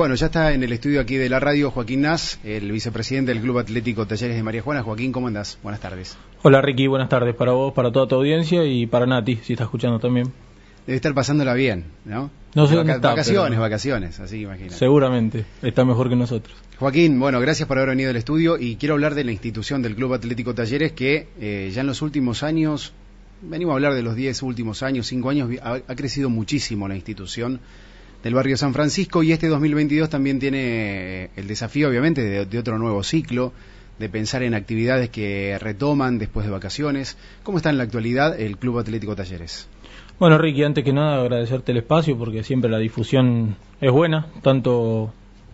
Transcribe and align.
Bueno, 0.00 0.14
ya 0.14 0.26
está 0.28 0.54
en 0.54 0.62
el 0.62 0.72
estudio 0.72 0.98
aquí 1.02 1.16
de 1.16 1.28
la 1.28 1.40
radio 1.40 1.70
Joaquín 1.70 2.00
Nas, 2.00 2.40
el 2.42 2.72
vicepresidente 2.72 3.34
del 3.34 3.42
Club 3.42 3.58
Atlético 3.58 4.06
Talleres 4.06 4.34
de 4.34 4.42
María 4.42 4.62
Juana. 4.62 4.82
Joaquín, 4.82 5.12
¿cómo 5.12 5.26
andás? 5.26 5.58
Buenas 5.62 5.78
tardes. 5.78 6.16
Hola 6.40 6.62
Ricky, 6.62 6.86
buenas 6.86 7.10
tardes 7.10 7.34
para 7.34 7.52
vos, 7.52 7.74
para 7.74 7.92
toda 7.92 8.08
tu 8.08 8.14
audiencia 8.14 8.64
y 8.64 8.86
para 8.86 9.04
Nati, 9.04 9.36
si 9.42 9.52
está 9.52 9.64
escuchando 9.64 9.98
también. 9.98 10.32
Debe 10.86 10.96
estar 10.96 11.12
pasándola 11.12 11.52
bien, 11.52 11.84
¿no? 12.06 12.30
No 12.54 12.66
sé 12.66 12.76
Vaca- 12.76 12.94
está, 12.94 13.08
vacaciones, 13.10 13.50
pero- 13.50 13.60
vacaciones, 13.60 14.20
así 14.20 14.40
imagínate. 14.40 14.74
Seguramente, 14.74 15.44
está 15.60 15.84
mejor 15.84 16.08
que 16.08 16.16
nosotros. 16.16 16.56
Joaquín, 16.78 17.20
bueno, 17.20 17.38
gracias 17.38 17.68
por 17.68 17.76
haber 17.76 17.90
venido 17.90 18.08
al 18.08 18.16
estudio 18.16 18.56
y 18.58 18.76
quiero 18.76 18.94
hablar 18.94 19.14
de 19.14 19.24
la 19.24 19.32
institución 19.32 19.82
del 19.82 19.96
Club 19.96 20.14
Atlético 20.14 20.54
Talleres 20.54 20.92
que 20.92 21.28
eh, 21.38 21.70
ya 21.74 21.82
en 21.82 21.86
los 21.86 22.00
últimos 22.00 22.42
años, 22.42 22.94
venimos 23.42 23.72
a 23.72 23.74
hablar 23.74 23.92
de 23.92 24.02
los 24.02 24.16
10 24.16 24.44
últimos 24.44 24.82
años, 24.82 25.06
5 25.08 25.28
años, 25.28 25.50
ha 25.62 25.94
crecido 25.94 26.30
muchísimo 26.30 26.88
la 26.88 26.94
institución 26.96 27.60
del 28.22 28.34
barrio 28.34 28.56
San 28.56 28.74
Francisco 28.74 29.22
y 29.22 29.32
este 29.32 29.48
2022 29.48 30.10
también 30.10 30.38
tiene 30.38 31.24
eh, 31.24 31.30
el 31.36 31.46
desafío, 31.46 31.88
obviamente, 31.88 32.22
de, 32.22 32.58
otro 32.58 32.78
nuevo 32.78 33.02
ciclo, 33.02 33.52
de 33.98 34.08
pensar 34.08 34.42
en 34.42 34.54
actividades 34.54 35.10
que 35.10 35.58
retoman 35.58 36.18
después 36.18 36.46
de 36.46 36.52
vacaciones. 36.52 37.16
¿Cómo 37.42 37.58
está 37.58 37.70
en 37.70 37.78
la 37.78 37.84
actualidad 37.84 38.38
el 38.38 38.58
Club 38.58 38.78
Atlético 38.78 39.16
Talleres? 39.16 39.68
Bueno 40.18 40.36
Ricky, 40.36 40.64
antes 40.64 40.84
que 40.84 40.92
nada 40.92 41.20
agradecerte 41.20 41.72
el 41.72 41.78
espacio 41.78 42.18
porque 42.18 42.42
siempre 42.44 42.70
la 42.70 42.78
difusión 42.78 43.56
es 43.80 43.90
buena, 43.90 44.26
tanto 44.42 45.12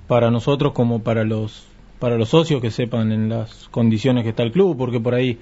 para 0.09 0.31
nosotros 0.31 0.73
como 0.73 1.03
para 1.03 1.25
los 1.25 1.67
para 2.01 2.19
los 2.19 2.29
socios 2.29 2.61
que 2.61 2.71
sepan 2.71 3.11
en 3.13 3.29
las 3.29 3.69
condiciones 3.71 4.25
que 4.25 4.31
está 4.31 4.43
el 4.43 4.53
club, 4.53 4.77
porque 4.77 5.01
por 5.01 5.15
ahí 5.15 5.39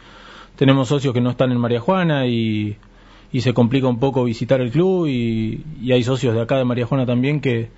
tenemos 0.57 0.89
socios 0.89 1.13
que 1.13 1.21
no 1.21 1.31
están 1.31 1.51
en 1.51 1.59
María 1.59 1.81
Juana 1.81 2.27
y, 2.27 2.77
y 3.35 3.41
se 3.41 3.53
complica 3.53 3.89
un 3.89 3.99
poco 3.99 4.23
visitar 4.23 4.61
el 4.61 4.71
club 4.71 5.09
y, 5.09 5.91
hay 5.91 6.05
socios 6.05 6.37
de 6.37 6.41
acá 6.41 6.57
de 6.57 6.65
María 6.65 6.87
Juana 6.87 7.05
también 7.05 7.41
que 7.41 7.69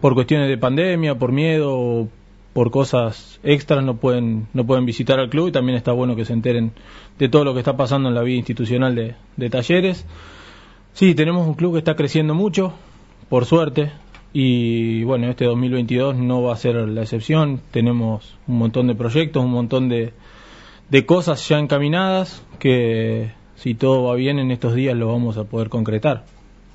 por 0.00 0.14
cuestiones 0.14 0.48
de 0.48 0.58
pandemia, 0.58 1.14
por 1.14 1.30
miedo, 1.30 2.08
por 2.52 2.72
cosas 2.72 3.38
extras 3.44 3.84
no 3.84 3.98
pueden 3.98 4.48
no 4.52 4.66
pueden 4.66 4.84
visitar 4.84 5.20
al 5.20 5.30
club 5.30 5.46
y 5.46 5.52
también 5.52 5.78
está 5.78 5.92
bueno 5.92 6.16
que 6.16 6.24
se 6.24 6.32
enteren 6.32 6.72
de 7.20 7.28
todo 7.28 7.44
lo 7.44 7.54
que 7.54 7.60
está 7.60 7.76
pasando 7.76 8.08
en 8.08 8.16
la 8.16 8.22
vida 8.22 8.36
institucional 8.36 8.96
de, 8.96 9.14
de 9.36 9.48
talleres. 9.48 10.04
Sí, 10.92 11.14
tenemos 11.14 11.46
un 11.46 11.54
club 11.54 11.74
que 11.74 11.78
está 11.78 11.94
creciendo 11.94 12.34
mucho, 12.34 12.72
por 13.28 13.44
suerte, 13.44 13.92
y 14.32 15.04
bueno, 15.04 15.28
este 15.28 15.44
2022 15.44 16.16
no 16.16 16.42
va 16.42 16.52
a 16.52 16.56
ser 16.56 16.74
la 16.74 17.02
excepción. 17.02 17.60
Tenemos 17.70 18.36
un 18.48 18.58
montón 18.58 18.88
de 18.88 18.96
proyectos, 18.96 19.44
un 19.44 19.52
montón 19.52 19.88
de, 19.88 20.14
de 20.90 21.06
cosas 21.06 21.48
ya 21.48 21.60
encaminadas 21.60 22.44
que 22.58 23.30
si 23.56 23.74
todo 23.74 24.04
va 24.04 24.14
bien 24.16 24.38
en 24.38 24.50
estos 24.50 24.74
días 24.74 24.96
lo 24.96 25.08
vamos 25.08 25.36
a 25.38 25.44
poder 25.44 25.68
concretar. 25.68 26.24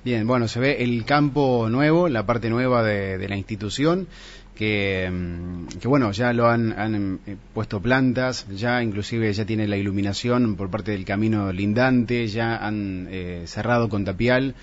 Bien, 0.04 0.26
bueno, 0.26 0.48
se 0.48 0.60
ve 0.60 0.84
el 0.84 1.06
campo 1.06 1.68
nuevo, 1.70 2.10
la 2.10 2.26
parte 2.26 2.50
nueva 2.50 2.84
de, 2.84 3.28
la 3.30 3.38
institución, 3.38 4.08
que, 4.56 5.09
mm, 5.12 5.80
que 5.80 5.88
bueno, 5.88 6.12
ya 6.12 6.34
lo 6.34 6.48
han, 6.50 6.74
han, 6.78 7.20
eh, 7.28 7.36
puesto 7.54 7.80
plantas, 7.82 8.48
ya 8.50 8.82
inclusive 8.82 9.32
ya 9.32 9.46
tiene 9.46 9.68
la 9.68 9.78
iluminación 9.78 10.56
por 10.56 10.70
parte 10.72 10.92
del 10.92 11.06
camino 11.06 11.52
lindante, 11.54 12.28
ya 12.28 12.58
han 12.58 13.08
eh, 13.12 13.44
cerrado 13.46 13.90
con 13.90 14.04
tapial. 14.04 14.56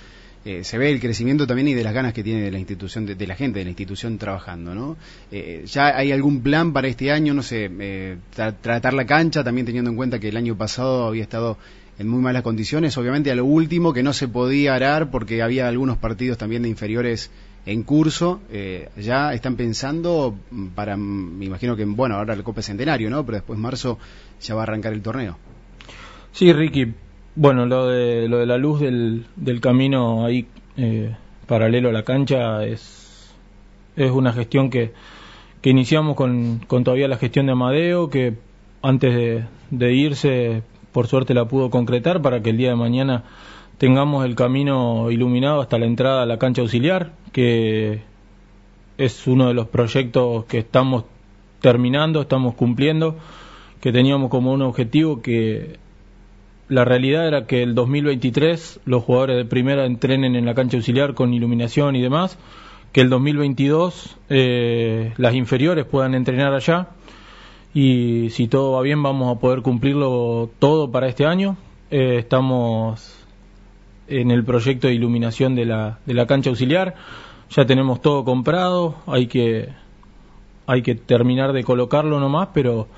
Eh, 0.44 0.62
se 0.64 0.78
ve 0.78 0.90
el 0.90 1.00
crecimiento 1.00 1.46
también 1.46 1.68
y 1.68 1.74
de 1.74 1.82
las 1.84 1.92
ganas 1.92 2.12
que 2.14 2.22
tiene 2.22 2.40
de 2.42 2.50
la 2.50 2.58
institución, 2.58 3.04
de, 3.06 3.14
de 3.16 3.26
la 3.26 3.34
gente 3.34 3.58
de 3.58 3.64
la 3.64 3.70
institución 3.70 4.18
trabajando, 4.18 4.74
¿no? 4.74 4.96
Eh, 5.30 5.64
¿Ya 5.66 5.96
hay 5.96 6.10
algún 6.12 6.42
plan 6.42 6.72
para 6.72 6.88
este 6.88 7.10
año, 7.12 7.34
no 7.34 7.42
sé, 7.42 7.68
eh, 7.80 8.16
tra- 8.36 8.54
tratar 8.60 8.94
la 8.94 9.04
cancha, 9.04 9.44
también 9.44 9.66
teniendo 9.66 9.90
en 9.90 9.96
cuenta 9.96 10.18
que 10.20 10.28
el 10.28 10.36
año 10.36 10.56
pasado 10.56 11.06
había 11.06 11.24
estado 11.24 11.58
en 11.98 12.08
muy 12.08 12.20
malas 12.20 12.42
condiciones, 12.42 12.96
obviamente 12.96 13.30
a 13.30 13.34
lo 13.34 13.44
último 13.44 13.92
que 13.92 14.02
no 14.02 14.12
se 14.12 14.28
podía 14.28 14.74
arar 14.74 15.10
porque 15.10 15.42
había 15.42 15.68
algunos 15.68 15.96
partidos 15.96 16.38
también 16.38 16.62
de 16.62 16.68
inferiores 16.68 17.30
en 17.66 17.82
curso, 17.82 18.40
eh, 18.50 18.88
ya 18.96 19.34
están 19.34 19.56
pensando 19.56 20.34
para, 20.74 20.96
me 20.96 21.44
imagino 21.44 21.76
que, 21.76 21.84
bueno, 21.84 22.14
ahora 22.14 22.34
la 22.34 22.42
Copa 22.42 22.62
Centenario, 22.62 23.10
¿no? 23.10 23.26
Pero 23.26 23.36
después 23.36 23.58
marzo 23.58 23.98
ya 24.40 24.54
va 24.54 24.62
a 24.62 24.62
arrancar 24.62 24.92
el 24.92 25.02
torneo. 25.02 25.36
Sí, 26.32 26.52
Ricky, 26.52 26.94
bueno, 27.34 27.66
lo 27.66 27.88
de, 27.88 28.28
lo 28.28 28.38
de 28.38 28.46
la 28.46 28.56
luz 28.56 28.80
del, 28.80 29.26
del 29.36 29.60
camino 29.60 30.24
ahí 30.24 30.46
eh, 30.76 31.14
paralelo 31.46 31.88
a 31.88 31.92
la 31.92 32.04
cancha 32.04 32.64
es, 32.64 33.34
es 33.96 34.10
una 34.10 34.32
gestión 34.32 34.70
que, 34.70 34.92
que 35.60 35.70
iniciamos 35.70 36.16
con, 36.16 36.60
con 36.66 36.84
todavía 36.84 37.08
la 37.08 37.16
gestión 37.16 37.46
de 37.46 37.52
Amadeo, 37.52 38.08
que 38.08 38.34
antes 38.82 39.14
de, 39.14 39.44
de 39.70 39.92
irse, 39.92 40.62
por 40.92 41.06
suerte 41.06 41.34
la 41.34 41.46
pudo 41.46 41.70
concretar 41.70 42.22
para 42.22 42.42
que 42.42 42.50
el 42.50 42.56
día 42.56 42.70
de 42.70 42.76
mañana 42.76 43.24
tengamos 43.78 44.24
el 44.24 44.34
camino 44.34 45.10
iluminado 45.10 45.60
hasta 45.60 45.78
la 45.78 45.86
entrada 45.86 46.22
a 46.22 46.26
la 46.26 46.38
cancha 46.38 46.62
auxiliar, 46.62 47.12
que 47.32 48.02
es 48.98 49.26
uno 49.26 49.48
de 49.48 49.54
los 49.54 49.68
proyectos 49.68 50.44
que 50.46 50.58
estamos 50.58 51.04
terminando, 51.60 52.22
estamos 52.22 52.54
cumpliendo, 52.54 53.16
que 53.80 53.92
teníamos 53.92 54.30
como 54.30 54.52
un 54.52 54.62
objetivo 54.62 55.22
que 55.22 55.78
la 56.68 56.84
realidad 56.84 57.26
era 57.26 57.46
que 57.46 57.62
el 57.62 57.74
2023 57.74 58.80
los 58.84 59.04
jugadores 59.04 59.36
de 59.36 59.44
primera 59.44 59.86
entrenen 59.86 60.36
en 60.36 60.44
la 60.44 60.54
cancha 60.54 60.76
auxiliar 60.76 61.14
con 61.14 61.32
iluminación 61.32 61.96
y 61.96 62.02
demás, 62.02 62.38
que 62.92 63.00
el 63.00 63.08
2022 63.08 64.16
eh, 64.28 65.12
las 65.16 65.34
inferiores 65.34 65.84
puedan 65.84 66.14
entrenar 66.14 66.54
allá 66.54 66.88
y 67.74 68.30
si 68.30 68.48
todo 68.48 68.72
va 68.72 68.82
bien 68.82 69.02
vamos 69.02 69.36
a 69.36 69.40
poder 69.40 69.62
cumplirlo 69.62 70.50
todo 70.58 70.90
para 70.90 71.08
este 71.08 71.26
año. 71.26 71.56
Eh, 71.90 72.16
estamos 72.18 73.18
en 74.08 74.30
el 74.30 74.44
proyecto 74.44 74.88
de 74.88 74.94
iluminación 74.94 75.54
de 75.54 75.66
la, 75.66 75.98
de 76.06 76.14
la 76.14 76.26
cancha 76.26 76.50
auxiliar, 76.50 76.94
ya 77.50 77.66
tenemos 77.66 78.00
todo 78.00 78.24
comprado, 78.24 78.96
hay 79.06 79.26
que, 79.26 79.68
hay 80.66 80.82
que 80.82 80.94
terminar 80.94 81.52
de 81.52 81.64
colocarlo 81.64 82.18
nomás, 82.20 82.48
pero 82.52 82.88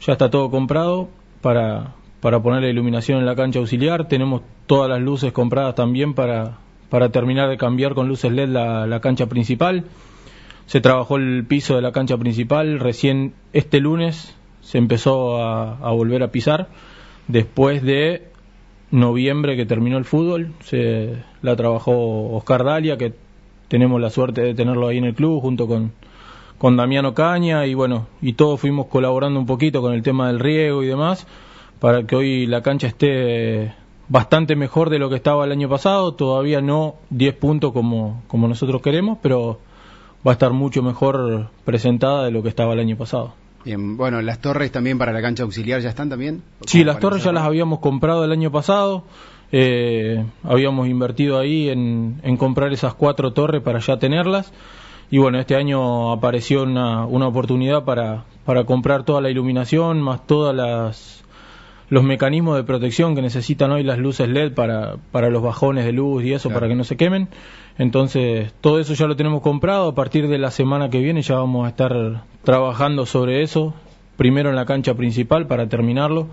ya 0.00 0.12
está 0.12 0.30
todo 0.30 0.50
comprado 0.50 1.08
para, 1.40 1.94
para 2.20 2.40
poner 2.40 2.62
la 2.62 2.68
iluminación 2.68 3.18
en 3.18 3.26
la 3.26 3.36
cancha 3.36 3.58
auxiliar. 3.58 4.08
Tenemos 4.08 4.42
todas 4.66 4.88
las 4.88 5.00
luces 5.00 5.32
compradas 5.32 5.74
también 5.74 6.14
para, 6.14 6.58
para 6.88 7.10
terminar 7.10 7.48
de 7.48 7.56
cambiar 7.56 7.94
con 7.94 8.08
luces 8.08 8.32
LED 8.32 8.48
la, 8.48 8.86
la 8.86 9.00
cancha 9.00 9.26
principal. 9.26 9.84
Se 10.70 10.80
trabajó 10.80 11.16
el 11.16 11.44
piso 11.46 11.74
de 11.74 11.82
la 11.82 11.90
cancha 11.90 12.16
principal. 12.16 12.78
Recién 12.78 13.34
este 13.52 13.80
lunes 13.80 14.36
se 14.60 14.78
empezó 14.78 15.42
a, 15.42 15.90
volver 15.90 16.22
a 16.22 16.30
pisar. 16.30 16.68
Después 17.26 17.82
de 17.82 18.28
noviembre 18.92 19.56
que 19.56 19.66
terminó 19.66 19.98
el 19.98 20.04
fútbol, 20.04 20.52
se 20.60 21.24
la 21.42 21.56
trabajó 21.56 22.36
Oscar 22.36 22.62
Dalia, 22.62 22.96
que 22.96 23.12
tenemos 23.66 24.00
la 24.00 24.10
suerte 24.10 24.42
de 24.42 24.54
tenerlo 24.54 24.86
ahí 24.86 24.98
en 24.98 25.06
el 25.06 25.14
club 25.16 25.40
junto 25.40 25.66
con, 25.66 25.90
con 26.56 26.76
Damiano 26.76 27.14
Caña 27.14 27.66
y 27.66 27.74
bueno, 27.74 28.06
y 28.22 28.34
todos 28.34 28.60
fuimos 28.60 28.86
colaborando 28.86 29.40
un 29.40 29.46
poquito 29.46 29.82
con 29.82 29.92
el 29.92 30.04
tema 30.04 30.28
del 30.28 30.38
riego 30.38 30.84
y 30.84 30.86
demás 30.86 31.26
para 31.80 32.04
que 32.04 32.14
hoy 32.14 32.46
la 32.46 32.62
cancha 32.62 32.86
esté 32.86 33.74
bastante 34.08 34.54
mejor 34.54 34.88
de 34.88 35.00
lo 35.00 35.10
que 35.10 35.16
estaba 35.16 35.44
el 35.46 35.50
año 35.50 35.68
pasado, 35.68 36.14
todavía 36.14 36.60
no 36.60 36.94
10 37.10 37.34
puntos 37.34 37.72
como, 37.72 38.22
como 38.28 38.46
nosotros 38.46 38.80
queremos, 38.80 39.18
pero 39.20 39.58
va 40.26 40.32
a 40.32 40.34
estar 40.34 40.52
mucho 40.52 40.82
mejor 40.82 41.48
presentada 41.64 42.24
de 42.24 42.30
lo 42.30 42.42
que 42.42 42.48
estaba 42.48 42.72
el 42.74 42.80
año 42.80 42.96
pasado. 42.96 43.34
Bien, 43.64 43.96
bueno, 43.96 44.22
las 44.22 44.40
torres 44.40 44.72
también 44.72 44.96
para 44.98 45.12
la 45.12 45.20
cancha 45.20 45.42
auxiliar 45.42 45.80
ya 45.80 45.90
están 45.90 46.08
también. 46.08 46.42
Sí, 46.66 46.82
las 46.84 46.98
torres 46.98 47.22
ya 47.24 47.32
las 47.32 47.44
habíamos 47.44 47.80
comprado 47.80 48.24
el 48.24 48.32
año 48.32 48.50
pasado. 48.50 49.04
eh, 49.52 50.24
habíamos 50.44 50.88
invertido 50.88 51.38
ahí 51.38 51.68
en, 51.68 52.20
en 52.22 52.36
comprar 52.36 52.72
esas 52.72 52.94
cuatro 52.94 53.32
torres 53.32 53.62
para 53.62 53.78
ya 53.80 53.98
tenerlas. 53.98 54.52
Y 55.10 55.18
bueno, 55.18 55.40
este 55.40 55.56
año 55.56 56.12
apareció 56.12 56.62
una, 56.62 57.04
una 57.04 57.26
oportunidad 57.26 57.84
para, 57.84 58.24
para 58.44 58.64
comprar 58.64 59.02
toda 59.02 59.20
la 59.20 59.28
iluminación, 59.28 60.00
más 60.00 60.24
todas 60.26 60.54
las 60.54 61.19
los 61.90 62.04
mecanismos 62.04 62.56
de 62.56 62.62
protección 62.64 63.16
que 63.16 63.20
necesitan 63.22 63.72
hoy 63.72 63.82
las 63.82 63.98
luces 63.98 64.28
LED 64.28 64.54
para, 64.54 64.94
para 65.10 65.28
los 65.28 65.42
bajones 65.42 65.84
de 65.84 65.92
luz 65.92 66.24
y 66.24 66.32
eso, 66.32 66.48
Claro. 66.48 66.60
para 66.60 66.68
que 66.70 66.76
no 66.76 66.84
se 66.84 66.96
quemen. 66.96 67.28
Entonces, 67.78 68.52
todo 68.60 68.78
eso 68.78 68.94
ya 68.94 69.06
lo 69.06 69.16
tenemos 69.16 69.42
comprado. 69.42 69.88
A 69.88 69.94
partir 69.94 70.28
de 70.28 70.38
la 70.38 70.52
semana 70.52 70.88
que 70.88 71.00
viene 71.00 71.22
ya 71.22 71.34
vamos 71.34 71.66
a 71.66 71.70
estar 71.70 72.22
trabajando 72.44 73.06
sobre 73.06 73.42
eso. 73.42 73.74
Primero 74.16 74.50
en 74.50 74.56
la 74.56 74.66
cancha 74.66 74.94
principal 74.94 75.46
para 75.46 75.68
terminarlo, 75.68 76.28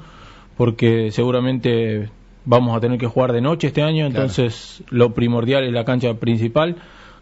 porque 0.58 1.10
seguramente 1.12 2.10
vamos 2.46 2.78
a 2.78 2.80
tener 2.80 3.00
que 3.00 3.08
jugar 3.08 3.34
de 3.34 3.42
noche 3.42 3.68
este 3.68 3.82
año. 3.82 4.06
Entonces, 4.06 4.84
lo 4.90 5.14
primordial 5.16 5.64
es 5.64 5.74
la 5.74 5.86
cancha 5.86 6.14
principal. 6.16 6.76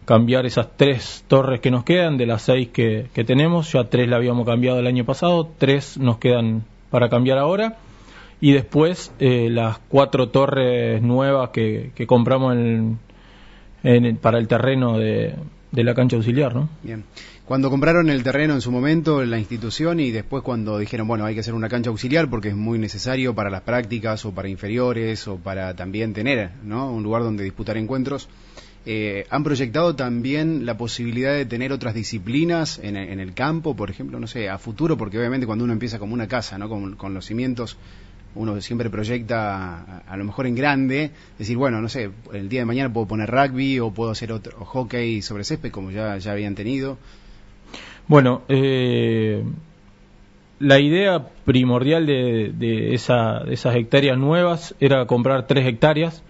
Cambiar 0.04 0.44
esas 0.44 0.76
tres 0.76 1.24
torres 1.26 1.60
que 1.60 1.70
nos 1.70 1.84
quedan, 1.84 2.18
de 2.18 2.26
las 2.26 2.42
seis 2.42 2.68
que, 2.68 3.06
que 3.14 3.24
tenemos. 3.24 3.72
Ya 3.72 3.84
tres 3.84 4.08
la 4.08 4.16
habíamos 4.16 4.44
cambiado 4.44 4.78
el 4.78 4.86
año 4.86 5.04
pasado, 5.06 5.48
tres 5.56 5.96
nos 5.96 6.18
quedan 6.18 6.64
para 6.90 7.08
cambiar 7.08 7.38
ahora 7.38 7.76
y 8.40 8.52
después 8.52 9.12
eh, 9.18 9.48
las 9.50 9.78
cuatro 9.88 10.28
torres 10.28 11.02
nuevas 11.02 11.50
que, 11.50 11.92
que 11.94 12.06
compramos 12.06 12.54
en, 12.54 12.98
en 13.82 14.16
para 14.16 14.38
el 14.38 14.48
terreno 14.48 14.98
de, 14.98 15.34
la 15.72 15.94
cancha 15.94 16.16
auxiliar, 16.16 16.54
¿no? 16.54 16.68
Bien. 16.82 17.04
Cuando 17.44 17.70
compraron 17.70 18.10
el 18.10 18.24
terreno 18.24 18.54
en 18.54 18.60
su 18.60 18.72
momento, 18.72 19.24
la 19.24 19.38
institución, 19.38 20.00
y 20.00 20.10
después 20.10 20.42
cuando 20.42 20.78
dijeron, 20.78 21.06
bueno, 21.06 21.24
hay 21.24 21.34
que 21.34 21.40
hacer 21.40 21.54
una 21.54 21.68
cancha 21.68 21.90
auxiliar 21.90 22.28
porque 22.28 22.48
es 22.48 22.56
muy 22.56 22.78
necesario 22.78 23.34
para 23.34 23.50
las 23.50 23.62
prácticas 23.62 24.24
o 24.24 24.32
para 24.32 24.48
inferiores 24.48 25.28
o 25.28 25.36
para 25.36 25.74
también 25.76 26.12
tener 26.12 26.50
¿no? 26.64 26.90
un 26.90 27.04
lugar 27.04 27.22
donde 27.22 27.44
disputar 27.44 27.76
encuentros, 27.76 28.28
eh, 28.88 29.26
¿han 29.30 29.42
proyectado 29.42 29.96
también 29.96 30.64
la 30.64 30.78
posibilidad 30.78 31.32
de 31.34 31.44
tener 31.44 31.72
otras 31.72 31.92
disciplinas 31.92 32.78
en, 32.80 32.96
el 32.96 33.34
campo, 33.34 33.74
por 33.74 33.90
ejemplo, 33.90 34.20
no 34.20 34.28
sé, 34.28 34.48
a 34.48 34.58
futuro? 34.58 34.96
Porque 34.96 35.18
obviamente 35.18 35.44
cuando 35.44 35.64
uno 35.64 35.72
empieza 35.72 35.98
como 35.98 36.14
una 36.14 36.28
casa, 36.28 36.56
¿no? 36.56 36.68
Con, 36.68 37.12
los 37.12 37.26
cimientos, 37.26 37.78
uno 38.36 38.60
siempre 38.60 38.90
proyecta 38.90 40.02
a, 40.06 40.16
lo 40.16 40.24
mejor 40.24 40.46
en 40.46 40.54
grande, 40.54 41.10
decir, 41.38 41.56
bueno, 41.56 41.80
no 41.80 41.88
sé, 41.88 42.10
el 42.32 42.48
día 42.48 42.60
de 42.60 42.66
mañana 42.66 42.92
puedo 42.92 43.06
poner 43.06 43.30
rugby 43.30 43.80
o 43.80 43.90
puedo 43.90 44.10
hacer 44.10 44.32
otro 44.32 44.64
hockey 44.64 45.22
sobre 45.22 45.44
césped 45.44 45.70
como 45.70 45.90
ya, 45.90 46.16
ya 46.18 46.32
habían 46.32 46.54
tenido. 46.54 46.98
Bueno, 48.08 48.42
eh, 48.48 49.42
la 50.58 50.78
idea 50.78 51.26
primordial 51.44 52.06
de, 52.06 52.94
esas 52.94 53.76
hectáreas 53.76 54.16
nuevas 54.16 54.74
era 54.80 55.06
comprar 55.06 55.46
tres 55.46 55.66
hectáreas. 55.66 56.22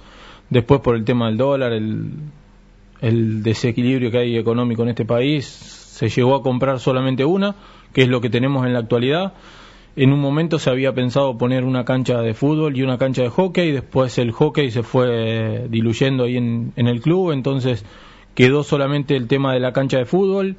Después, 0.50 0.80
por 0.80 0.96
el 0.96 1.04
tema 1.04 1.26
del 1.26 1.36
dólar, 1.36 1.72
el, 1.72 3.42
desequilibrio 3.42 4.10
que 4.10 4.18
hay 4.18 4.36
económico 4.36 4.82
en 4.82 4.88
este 4.88 5.04
país, 5.04 5.44
se 5.46 6.08
llegó 6.08 6.34
a 6.34 6.42
comprar 6.42 6.80
solamente 6.80 7.24
una, 7.24 7.54
que 7.92 8.02
es 8.02 8.08
lo 8.08 8.20
que 8.20 8.30
tenemos 8.30 8.66
en 8.66 8.72
la 8.72 8.80
actualidad. 8.80 9.34
En 9.96 10.12
un 10.12 10.20
momento 10.20 10.58
se 10.58 10.70
había 10.70 10.92
pensado 10.92 11.38
poner 11.38 11.64
una 11.64 11.84
cancha 11.84 12.20
de 12.20 12.34
fútbol 12.34 12.76
y 12.76 12.82
una 12.82 12.98
cancha 12.98 13.22
de 13.22 13.30
hockey, 13.30 13.72
después 13.72 14.18
el 14.18 14.30
hockey 14.30 14.70
se 14.70 14.82
fue 14.82 15.66
diluyendo 15.68 16.24
ahí 16.24 16.36
en 16.36 16.72
el 16.76 17.00
club, 17.00 17.32
entonces 17.32 17.84
quedó 18.34 18.62
solamente 18.62 19.16
el 19.16 19.26
tema 19.26 19.54
de 19.54 19.60
la 19.60 19.72
cancha 19.72 19.96
de 19.96 20.04
fútbol 20.04 20.56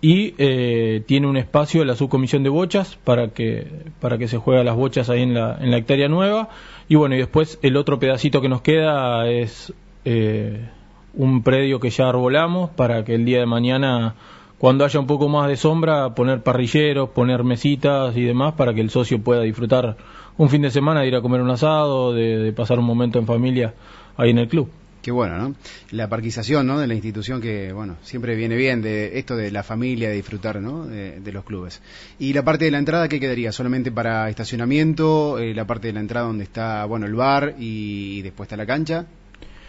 y 0.00 0.34
eh, 0.38 1.02
tiene 1.06 1.26
un 1.26 1.36
espacio 1.36 1.82
en 1.82 1.88
la 1.88 1.96
subcomisión 1.96 2.42
de 2.42 2.48
bochas 2.48 2.96
para 3.04 3.28
que 3.28 3.66
para 4.00 4.16
que 4.16 4.28
se 4.28 4.38
juegue 4.38 4.64
las 4.64 4.74
bochas 4.74 5.10
ahí 5.10 5.22
en 5.22 5.34
la, 5.34 5.58
en 5.60 5.70
la 5.70 5.76
hectárea 5.76 6.08
nueva. 6.08 6.48
Y 6.88 6.94
bueno 6.94 7.14
y 7.14 7.18
después 7.18 7.58
el 7.62 7.76
otro 7.76 7.98
pedacito 7.98 8.40
que 8.40 8.48
nos 8.48 8.62
queda 8.62 9.28
es 9.28 9.74
eh, 10.04 10.68
un 11.14 11.42
predio 11.42 11.80
que 11.80 11.90
ya 11.90 12.08
arbolamos 12.08 12.70
para 12.70 13.04
que 13.04 13.14
el 13.14 13.24
día 13.24 13.40
de 13.40 13.46
mañana 13.46 14.14
cuando 14.60 14.84
haya 14.84 15.00
un 15.00 15.06
poco 15.06 15.28
más 15.28 15.48
de 15.48 15.56
sombra 15.56 16.14
poner 16.14 16.42
parrilleros 16.42 17.08
poner 17.10 17.42
mesitas 17.42 18.14
y 18.16 18.22
demás 18.22 18.52
para 18.54 18.74
que 18.74 18.82
el 18.82 18.90
socio 18.90 19.20
pueda 19.20 19.40
disfrutar 19.40 19.96
un 20.36 20.50
fin 20.50 20.60
de 20.60 20.70
semana 20.70 21.00
de 21.00 21.08
ir 21.08 21.16
a 21.16 21.22
comer 21.22 21.40
un 21.40 21.50
asado 21.50 22.12
de 22.12 22.52
pasar 22.52 22.78
un 22.78 22.84
momento 22.84 23.18
en 23.18 23.26
familia 23.26 23.74
ahí 24.16 24.30
en 24.30 24.38
el 24.38 24.48
club 24.48 24.70
Qué 25.02 25.10
bueno, 25.10 25.38
¿no? 25.38 25.54
La 25.92 26.10
parquización, 26.10 26.66
¿no? 26.66 26.78
De 26.78 26.86
la 26.86 26.92
institución 26.92 27.40
que, 27.40 27.72
bueno, 27.72 27.96
siempre 28.02 28.36
viene 28.36 28.56
bien, 28.56 28.82
de 28.82 29.18
esto 29.18 29.34
de 29.34 29.50
la 29.50 29.62
familia, 29.62 30.10
de 30.10 30.16
disfrutar, 30.16 30.60
¿no? 30.60 30.86
De, 30.86 31.32
los 31.32 31.44
clubes. 31.44 31.80
Y 32.18 32.32
la 32.32 32.44
parte 32.44 32.66
de 32.66 32.70
la 32.72 32.78
entrada, 32.78 33.08
¿qué 33.08 33.18
quedaría? 33.18 33.52
¿Solamente 33.52 33.90
para 33.90 34.28
estacionamiento? 34.28 35.38
Eh, 35.38 35.54
¿La 35.54 35.66
parte 35.66 35.86
de 35.86 35.94
la 35.94 36.00
entrada 36.00 36.26
donde 36.26 36.44
está, 36.44 36.84
bueno, 36.84 37.06
el 37.06 37.14
bar 37.14 37.54
y 37.58 38.20
después 38.22 38.46
está 38.46 38.56
la 38.56 38.66
cancha? 38.66 39.06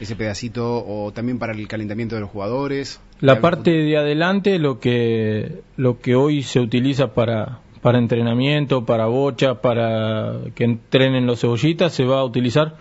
¿Ese 0.01 0.15
pedacito 0.15 0.83
o 0.85 1.13
también 1.13 1.39
para 1.39 1.53
el 1.53 1.67
calentamiento 1.67 2.15
de 2.15 2.21
los 2.21 2.29
jugadores? 2.29 2.99
La 3.21 3.39
parte 3.39 3.71
de 3.71 3.97
adelante, 3.97 4.59
lo 4.59 4.79
que, 4.79 5.61
lo 5.77 5.99
que 5.99 6.15
hoy 6.15 6.41
se 6.41 6.59
utiliza 6.59 7.13
para, 7.13 7.59
para 7.81 7.99
entrenamiento, 7.99 8.83
para 8.85 9.05
bocha, 9.05 9.61
para 9.61 10.39
que 10.55 10.63
entrenen 10.65 11.27
los 11.27 11.41
cebollitas, 11.41 11.93
se 11.93 12.03
va 12.03 12.19
a 12.19 12.25
utilizar 12.25 12.77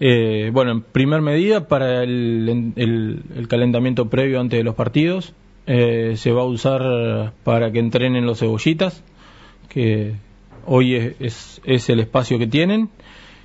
eh, 0.00 0.48
bueno, 0.52 0.72
en 0.72 0.80
primer 0.80 1.20
medida, 1.20 1.68
para 1.68 2.02
el, 2.02 3.46
calentamiento 3.48 4.08
previo 4.08 4.40
antes 4.40 4.58
de 4.58 4.64
los 4.64 4.74
partidos, 4.74 5.34
eh, 5.66 6.14
se 6.16 6.32
va 6.32 6.40
a 6.40 6.46
usar 6.46 7.34
para 7.44 7.70
que 7.70 7.80
entrenen 7.80 8.24
los 8.24 8.38
cebollitas, 8.38 9.04
que 9.68 10.14
hoy 10.64 10.94
es, 10.94 11.60
es, 11.64 11.90
el 11.90 12.00
espacio 12.00 12.38
que 12.38 12.46
tienen, 12.46 12.88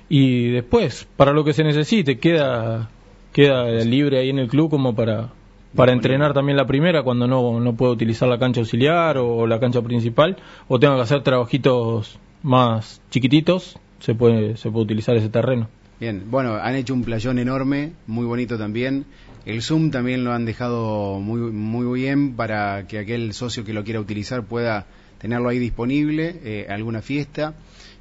y 0.08 0.48
después, 0.48 1.06
para 1.16 1.32
lo 1.32 1.44
que 1.44 1.52
se 1.52 1.62
necesite, 1.62 2.18
queda, 2.18 2.88
queda 3.36 3.66
libre 3.84 4.18
ahí 4.18 4.30
en 4.30 4.38
el 4.38 4.48
club 4.48 4.70
como 4.70 4.94
para, 4.94 5.28
para 5.74 5.92
entrenar 5.92 6.32
también 6.32 6.56
la 6.56 6.66
primera 6.66 7.02
cuando 7.02 7.26
no, 7.26 7.60
no 7.60 7.76
puedo 7.76 7.92
utilizar 7.92 8.30
la 8.30 8.38
cancha 8.38 8.60
auxiliar 8.60 9.18
o 9.18 9.46
la 9.46 9.60
cancha 9.60 9.82
principal, 9.82 10.38
o 10.68 10.78
tengo 10.78 10.96
que 10.96 11.02
hacer 11.02 11.22
trabajitos 11.22 12.18
más 12.42 13.02
chiquititos, 13.10 13.78
se 13.98 14.14
puede, 14.14 14.56
se 14.56 14.70
puede 14.70 14.84
utilizar 14.84 15.14
ese 15.16 15.28
terreno. 15.28 15.68
Bien, 16.00 16.30
bueno, 16.30 16.54
han 16.54 16.76
hecho 16.76 16.94
un 16.94 17.04
playón 17.04 17.38
enorme, 17.38 17.92
muy 18.06 18.24
bonito 18.24 18.56
también. 18.56 19.04
El 19.44 19.60
Zoom 19.60 19.90
también 19.90 20.24
lo 20.24 20.32
han 20.32 20.46
dejado 20.46 21.20
muy, 21.20 21.38
muy 21.52 22.00
bien 22.00 22.36
para 22.36 22.86
que 22.86 22.98
aquel 22.98 23.34
socio 23.34 23.64
que 23.64 23.74
lo 23.74 23.84
quiera 23.84 24.00
utilizar 24.00 24.44
pueda 24.44 24.86
tenerlo 25.18 25.50
ahí 25.50 25.58
disponible, 25.58 26.40
eh, 26.42 26.66
alguna 26.70 27.02
fiesta. 27.02 27.52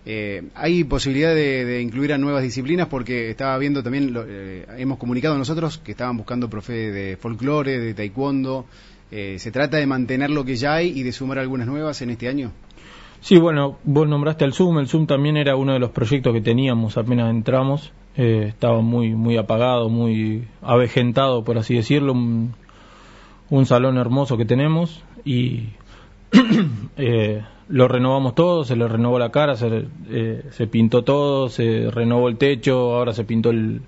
Eh, 0.06 0.44
hay 0.54 0.84
posibilidad 0.84 1.34
de, 1.34 1.82
incluir 1.82 2.14
a 2.14 2.18
nuevas 2.18 2.44
disciplinas 2.44 2.88
porque 2.88 3.30
estaba 3.30 3.58
viendo 3.58 3.82
también, 3.82 4.16
eh, 4.28 4.66
hemos 4.78 4.98
comunicado 4.98 5.38
nosotros 5.38 5.80
que 5.80 5.92
estaban 5.92 6.18
buscando 6.18 6.50
profe 6.50 6.92
de 6.92 7.18
folclore, 7.18 7.80
de 7.80 7.94
taekwondo. 7.94 8.66
¿Se 9.10 9.50
trata 9.50 9.78
de 9.78 9.86
mantener 9.86 10.30
lo 10.30 10.44
que 10.44 10.58
ya 10.58 10.74
hay 10.74 10.88
y 10.90 11.04
de 11.04 11.14
sumar 11.14 11.40
algunas 11.40 11.68
nuevas 11.68 12.02
en 12.02 12.10
este 12.10 12.28
año? 12.28 12.52
Sí, 13.26 13.40
bueno, 13.40 13.80
vos 13.84 14.08
nombraste 14.08 14.46
el 14.46 14.54
Zoom, 14.54 14.78
el 14.78 14.88
Zoom 14.88 15.08
también 15.08 15.36
era 15.36 15.56
uno 15.56 15.74
de 15.74 15.80
los 15.80 15.90
proyectos 15.90 16.32
que 16.32 16.42
teníamos 16.42 16.96
apenas 16.96 17.32
entramos, 17.32 17.92
eh, 18.16 18.46
estaba 18.50 18.82
muy 18.82 19.16
muy 19.16 19.36
apagado, 19.38 19.90
muy 19.90 20.48
avejentado, 20.62 21.44
por 21.44 21.58
así 21.58 21.74
decirlo, 21.74 22.14
un, 22.14 23.66
salón 23.66 23.98
hermoso 23.98 24.38
que 24.38 24.46
tenemos 24.46 25.02
y 25.24 25.70
eh, 26.98 27.42
lo 27.68 27.88
renovamos 27.88 28.36
todo, 28.36 28.64
se 28.64 28.76
le 28.76 28.88
renovó 28.88 29.20
la 29.20 29.32
cara, 29.32 29.56
se, 29.56 29.86
eh, 30.10 30.44
se 30.52 30.68
pintó 30.68 31.04
todo, 31.04 31.50
se 31.50 31.90
renovó 31.92 32.30
el 32.30 32.38
techo, 32.38 32.96
ahora 32.96 33.14
se 33.14 33.24
pintó 33.24 33.50
el, 33.50 33.82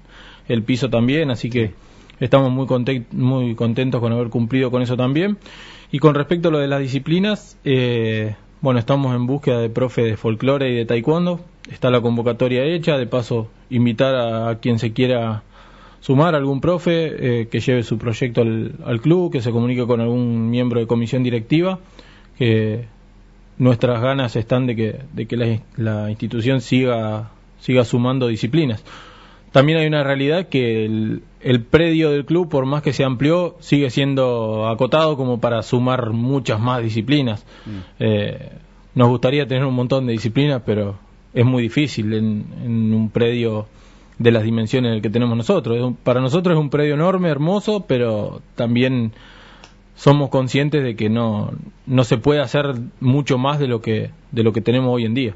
el 0.47 0.63
piso 0.63 0.89
también, 0.89 1.31
así 1.31 1.49
que 1.49 1.73
estamos 2.19 2.51
muy, 2.51 2.67
muy 3.11 3.55
contentos 3.55 4.01
con 4.01 4.11
haber 4.13 4.29
cumplido 4.29 4.71
con 4.71 4.81
eso 4.81 4.97
también. 4.97 5.37
Y 5.91 5.99
con 5.99 6.15
respecto 6.15 6.49
a 6.49 6.51
lo 6.51 6.59
de 6.59 6.67
las 6.67 6.81
disciplinas, 6.81 7.57
eh, 7.63 8.35
bueno, 8.61 8.79
estamos 8.79 9.15
en 9.15 9.25
búsqueda 9.25 9.59
de 9.59 9.69
profe 9.69 10.03
de 10.03 10.17
folclore 10.17 10.71
y 10.71 10.75
de 10.75 10.85
taekwondo. 10.85 11.39
Está 11.71 11.89
la 11.89 12.01
convocatoria 12.01 12.63
hecha. 12.63 12.97
De 12.97 13.07
paso, 13.07 13.49
invitar 13.69 14.15
a, 14.15 14.59
quien 14.59 14.79
se 14.79 14.91
quiera 14.91 15.43
sumar, 16.01 16.35
algún 16.35 16.59
profe 16.59 17.41
eh, 17.41 17.47
que 17.47 17.59
lleve 17.59 17.83
su 17.83 17.97
proyecto 17.97 18.41
al, 18.41 19.01
club, 19.01 19.31
que 19.31 19.41
se 19.41 19.51
comunique 19.51 19.85
con 19.85 20.01
algún 20.01 20.49
miembro 20.49 20.79
de 20.79 20.87
comisión 20.87 21.23
directiva. 21.23 21.79
Que 22.37 22.85
nuestras 23.57 24.01
ganas 24.01 24.35
están 24.35 24.67
de 24.67 24.75
que, 24.75 25.01
de 25.13 25.25
que 25.25 25.37
la, 25.37 25.59
la 25.75 26.09
institución 26.09 26.61
siga, 26.61 27.31
siga 27.59 27.83
sumando 27.83 28.27
disciplinas. 28.27 28.83
También 29.51 29.79
hay 29.79 29.87
una 29.87 30.03
realidad 30.03 30.47
que 30.47 30.85
el, 30.85 31.23
el 31.41 31.63
predio 31.63 32.11
del 32.11 32.25
club, 32.25 32.49
por 32.49 32.65
más 32.65 32.83
que 32.83 32.93
se 32.93 33.03
amplió, 33.03 33.55
sigue 33.59 33.89
siendo 33.89 34.67
acotado 34.67 35.15
como 35.15 35.39
para 35.39 35.63
sumar 35.63 36.11
muchas 36.11 36.59
más 36.59 36.83
disciplinas. 36.83 37.45
Mm. 37.65 37.79
Eh, 37.99 38.51
nos 38.95 39.09
gustaría 39.09 39.47
tener 39.47 39.65
un 39.65 39.73
montón 39.73 40.05
de 40.05 40.13
disciplinas, 40.13 40.61
pero 40.65 40.97
es 41.33 41.45
muy 41.45 41.63
difícil 41.63 42.13
en, 42.13 42.93
un 42.93 43.09
predio 43.09 43.67
de 44.17 44.31
las 44.31 44.43
dimensiones 44.43 44.91
del 44.91 45.01
que 45.01 45.09
tenemos 45.09 45.37
nosotros. 45.37 45.93
para 46.03 46.19
nosotros 46.19 46.57
es 46.57 46.59
un 46.59 46.69
predio 46.69 46.95
enorme, 46.95 47.29
hermoso, 47.29 47.85
pero 47.87 48.41
también 48.55 49.13
somos 49.97 50.29
conscientes 50.29 50.83
de 50.83 50.95
que 50.95 51.09
no, 51.09 51.51
no 51.85 52.03
se 52.03 52.17
puede 52.17 52.39
hacer 52.39 52.75
mucho 52.99 53.37
más 53.37 53.59
de 53.59 53.67
lo 53.67 53.81
que, 53.81 54.11
de 54.31 54.43
lo 54.43 54.53
que 54.53 54.61
tenemos 54.61 54.93
hoy 54.93 55.05
en 55.05 55.13
día. 55.15 55.35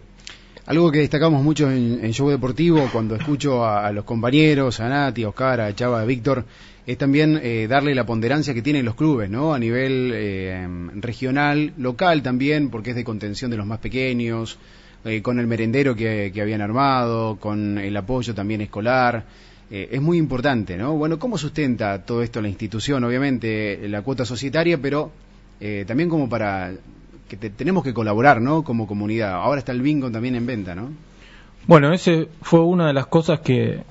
Algo 0.68 0.91
que 0.91 1.00
destacamos 1.00 1.44
mucho 1.44 1.70
en, 1.70 2.13
Show 2.13 2.30
Deportivo, 2.30 2.88
cuando 2.94 3.15
escucho 3.15 3.65
a, 3.65 3.91
los 3.91 4.06
compañeros, 4.06 4.80
a 4.80 4.88
Nati, 4.88 5.24
a 5.24 5.30
Oscar, 5.30 5.60
a 5.60 5.75
Chava, 5.75 6.01
a 6.01 6.06
Víctor, 6.06 6.46
es 6.86 6.98
también 6.98 7.39
eh, 7.41 7.68
darle 7.68 7.96
la 7.96 8.06
ponderancia 8.06 8.53
que 8.53 8.62
tienen 8.62 8.86
los 8.86 8.96
clubes, 8.96 9.30
¿no? 9.30 9.53
A 9.53 9.60
nivel 9.60 10.12
eh, 10.13 10.68
regional, 10.96 11.74
local 11.77 12.22
también, 12.22 12.70
porque 12.70 12.91
es 12.91 12.96
de 12.96 13.03
contención 13.03 13.50
de 13.50 13.58
los 13.58 13.65
más 13.65 13.80
pequeños, 13.80 14.60
eh, 15.03 15.24
con 15.24 15.39
el 15.39 15.48
merendero 15.48 15.96
que, 15.96 16.32
habían 16.39 16.62
armado, 16.62 17.38
con 17.39 17.80
el 17.80 17.98
apoyo 17.98 18.36
también 18.36 18.62
escolar. 18.62 19.25
Es 19.72 20.01
muy 20.01 20.18
importante, 20.18 20.75
¿no? 20.75 20.94
Bueno, 20.98 21.18
¿cómo 21.18 21.38
sustenta 21.38 22.04
todo 22.04 22.22
esto 22.22 22.42
la 22.42 22.50
institución? 22.50 23.04
Obviamente 23.04 23.88
la 23.88 24.01
cuota 24.01 24.25
societaria, 24.25 24.78
pero 24.82 25.12
también 25.88 26.10
como 26.10 26.28
para 26.28 26.74
que 27.30 27.50
tenemos 27.50 27.84
que 27.84 27.94
colaborar, 27.94 28.42
¿no? 28.42 28.63
Como 28.63 28.88
comunidad. 28.88 29.34
Ahora 29.34 29.60
está 29.60 29.72
el 29.72 29.82
bingo 29.82 30.12
también 30.12 30.36
en 30.36 30.46
venta, 30.46 30.75
¿no? 30.75 30.90
Bueno, 31.68 31.94
ese 31.94 32.28
fue 32.42 32.62
una 32.62 32.88
de 32.88 32.94
las 32.94 33.06
cosas 33.06 33.40
que, 33.40 33.84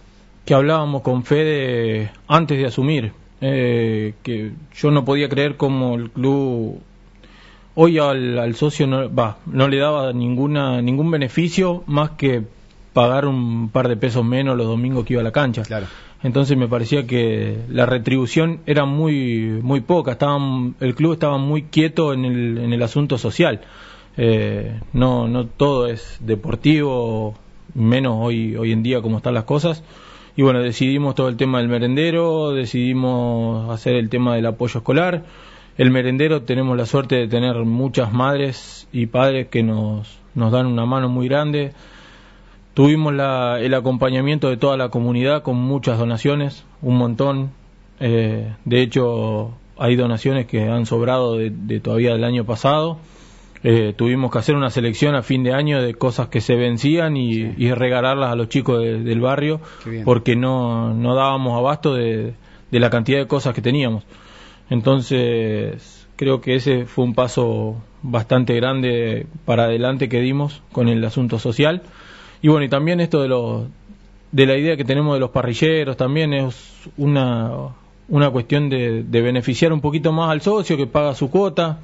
que 0.45 0.55
hablábamos 0.55 1.03
con 1.03 1.25
Fede 1.25 2.11
antes 2.27 2.59
de 2.59 2.67
asumir, 2.67 3.13
eh, 3.41 4.15
que 4.23 4.53
yo 4.75 4.91
no 4.91 5.05
podía 5.05 5.29
creer 5.29 5.57
cómo 5.57 5.95
el 5.95 6.11
club 6.11 6.81
hoy 7.75 7.99
al, 7.99 8.55
socio 8.57 8.87
no, 8.87 9.15
va, 9.15 9.39
no 9.47 9.69
le 9.69 9.79
daba 9.79 10.13
ninguna 10.13 10.83
ningún 10.83 11.11
beneficio 11.11 11.85
más 11.87 12.11
que 12.11 12.43
pagar 12.93 13.27
un 13.27 13.71
par 13.71 13.89
de 13.89 13.97
pesos 13.97 14.25
menos 14.25 14.57
los 14.57 14.67
domingos 14.67 15.05
que 15.05 15.15
iba 15.15 15.21
a 15.21 15.25
la 15.25 15.33
cancha. 15.33 15.63
Claro 15.63 15.87
entonces 16.23 16.55
me 16.55 16.69
parecía 16.69 17.07
que 17.07 17.61
la 17.71 17.87
retribución 17.87 18.61
era 18.67 18.85
muy 18.85 19.59
muy 19.63 19.81
poca 19.81 20.13
estaban 20.13 20.75
el 20.79 20.95
club 20.95 21.15
estaba 21.15 21.39
muy 21.39 21.63
quieto 21.63 22.13
en 22.13 22.27
el, 22.27 22.59
en 22.59 22.75
el 22.75 22.83
asunto 22.83 23.17
social 23.17 23.63
eh, 24.19 24.79
no 24.93 25.29
no 25.29 25.47
todo 25.47 25.87
es 25.87 26.19
deportivo 26.21 27.33
menos 27.73 28.19
hoy 28.21 28.55
hoy 28.55 28.73
en 28.73 28.83
día 28.83 29.01
como 29.01 29.17
están 29.17 29.33
las 29.33 29.45
cosas 29.45 29.83
y 30.37 30.43
bueno, 30.43 30.63
decidimos 30.63 31.15
todo 31.15 31.29
el 31.29 31.37
tema 31.37 31.59
del 31.59 31.69
merendero, 31.69 32.53
decidimos 32.53 33.69
hacer 33.71 33.97
el 33.97 34.09
tema 34.09 34.37
del 34.37 34.47
apoyo 34.47 34.79
escolar. 34.79 35.25
El 35.77 35.91
merendero 35.91 36.43
tenemos 36.45 36.77
la 36.77 36.87
suerte 36.87 37.17
de 37.17 37.29
tener 37.29 37.57
muchas 37.65 38.13
madres 38.13 38.89
y 38.93 39.05
padres 39.07 39.49
que 39.49 39.63
nos, 39.63 40.19
nos 40.35 40.53
dan 40.53 40.67
una 40.67 40.87
mano 40.87 41.09
muy 41.09 41.29
grande. 41.29 41.73
Tuvimos 42.75 43.13
la, 43.13 43.59
el 43.61 43.75
acompañamiento 43.75 44.49
de 44.49 44.57
toda 44.57 44.77
la 44.77 44.91
comunidad 44.91 45.43
con 45.43 45.57
muchas 45.57 45.99
donaciones, 45.99 46.65
un 46.83 46.97
montón. 46.97 47.51
Eh, 47.99 48.55
de 48.65 48.83
hecho, 48.83 49.53
hay 49.77 49.97
donaciones 49.97 50.47
que 50.47 50.69
han 50.69 50.87
sobrado 50.87 51.37
de, 51.37 51.81
todavía 51.81 52.13
del 52.13 52.23
año 52.23 52.45
pasado. 52.45 52.99
Eh, 53.63 53.93
tuvimos 53.97 54.31
que 54.31 54.39
hacer 54.39 54.55
una 54.55 54.71
selección 54.71 55.15
a 55.15 55.23
fin 55.23 55.43
de 55.43 55.53
año 55.53 55.83
de 55.83 55.95
cosas 55.95 56.29
que 56.29 56.41
se 56.41 56.55
vencían 56.55 57.17
y, 57.17 57.73
regalarlas 57.73 58.31
a 58.31 58.35
los 58.37 58.49
chicos 58.49 58.81
del 58.81 59.21
barrio 59.21 59.61
porque 60.05 60.35
no, 60.35 60.95
no 60.95 61.15
dábamos 61.15 61.59
abasto 61.59 61.95
de, 61.95 62.35
de, 62.71 62.81
la 62.81 62.89
cantidad 62.89 63.19
de 63.19 63.27
cosas 63.27 63.55
que 63.55 63.61
teníamos. 63.61 64.05
Entonces, 64.71 66.07
creo 66.17 66.41
que 66.41 66.55
ese 66.55 66.87
fue 66.87 67.05
un 67.05 67.15
paso 67.15 67.77
bastante 68.03 68.55
grande 68.55 69.27
para 69.45 69.65
adelante 69.65 70.09
que 70.09 70.21
dimos 70.21 70.63
con 70.73 70.89
el 70.89 71.05
asunto 71.05 71.39
social. 71.39 71.83
Y 72.43 72.49
bueno, 72.49 72.65
y 72.65 72.69
también 72.69 73.01
esto 73.01 73.21
de, 73.21 73.29
lo, 73.29 73.67
de 74.33 74.47
la 74.47 74.57
idea 74.57 74.77
que 74.77 74.85
tenemos 74.85 75.15
de 75.15 75.21
los 75.21 75.31
parrilleros 75.31 75.97
también 75.97 76.33
es 76.33 76.89
una, 76.97 77.51
una 78.09 78.31
cuestión 78.31 78.71
de, 78.71 79.03
beneficiar 79.03 79.73
un 79.73 79.81
poquito 79.81 80.13
más 80.13 80.31
al 80.31 80.41
socio 80.41 80.77
que 80.77 80.87
paga 80.87 81.15
su 81.15 81.31
cuota, 81.31 81.81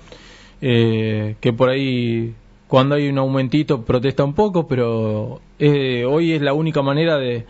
eh, 0.61 1.37
que 1.41 1.53
por 1.53 1.69
ahí 1.69 2.35
cuando 2.69 2.95
hay 2.95 3.09
un 3.09 3.19
aumentito 3.19 3.83
protesta 3.83 4.25
un 4.25 4.35
poco, 4.35 4.67
pero 4.67 5.41
eh, 5.59 6.05
hoy 6.05 6.33
es 6.33 6.43
la 6.43 6.55
única 6.55 6.83
manera 6.83 7.19
de, 7.19 7.47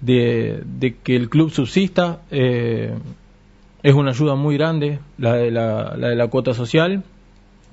de, 0.00 0.96
que 1.02 1.16
el 1.16 1.28
club 1.30 1.50
subsista. 1.50 2.20
Eh, 2.30 2.94
es 3.82 3.94
una 3.94 4.12
ayuda 4.12 4.34
muy 4.34 4.56
grande 4.56 4.98
la 5.18 5.34
de 5.34 5.50
la, 5.50 5.94
la 5.98 6.08
de 6.08 6.16
la 6.16 6.28
cuota 6.28 6.54
social 6.54 7.04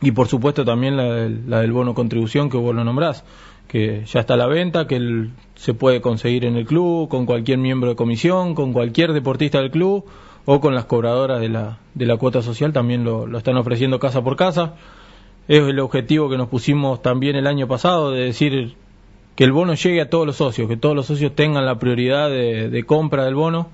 y 0.02 0.12
por 0.12 0.28
supuesto 0.28 0.66
también 0.66 0.98
la 0.98 1.06
del, 1.06 1.50
la 1.50 1.62
del 1.62 1.72
bono 1.72 1.94
contribución 1.94 2.50
que 2.50 2.58
vos 2.58 2.76
lo 2.76 2.84
nombrás 2.84 3.24
que 3.72 4.04
ya 4.06 4.20
está 4.20 4.34
a 4.34 4.38
la 4.38 4.48
venta, 4.48 4.86
que 4.86 5.30
se 5.56 5.74
puede 5.74 6.02
conseguir 6.02 6.44
en 6.44 6.58
el 6.58 6.66
club, 6.66 7.08
con 7.08 7.26
cualquier 7.26 7.58
miembro 7.58 7.92
de 7.92 7.96
comisión, 7.96 8.54
con 8.54 8.74
cualquier 8.74 9.14
deportista 9.14 9.60
del 9.60 9.72
club 9.72 10.04
o 10.44 10.60
con 10.60 10.76
las 10.76 10.84
cobradoras 10.84 11.40
de 11.40 11.48
la, 11.48 11.78
de 11.94 12.06
la 12.06 12.18
cuota 12.18 12.42
social, 12.42 12.74
también 12.74 13.06
lo, 13.06 13.38
están 13.38 13.56
ofreciendo 13.56 13.98
casa 13.98 14.22
por 14.22 14.36
casa. 14.36 14.74
Es 15.48 15.62
el 15.62 15.80
objetivo 15.80 16.30
que 16.30 16.36
nos 16.36 16.50
pusimos 16.50 17.02
también 17.02 17.38
el 17.38 17.48
año 17.48 17.66
pasado, 17.70 18.12
de 18.12 18.26
decir 18.26 18.76
que 19.38 19.46
el 19.46 19.54
bono 19.54 19.74
llegue 19.76 20.02
a 20.02 20.10
todos 20.10 20.28
los 20.28 20.36
socios, 20.36 20.68
que 20.68 20.76
todos 20.76 20.94
los 20.94 21.06
socios 21.06 21.34
tengan 21.34 21.66
la 21.66 21.80
prioridad 21.80 22.30
de, 22.30 22.68
de 22.68 22.84
compra 22.84 23.24
del 23.24 23.36
bono. 23.36 23.70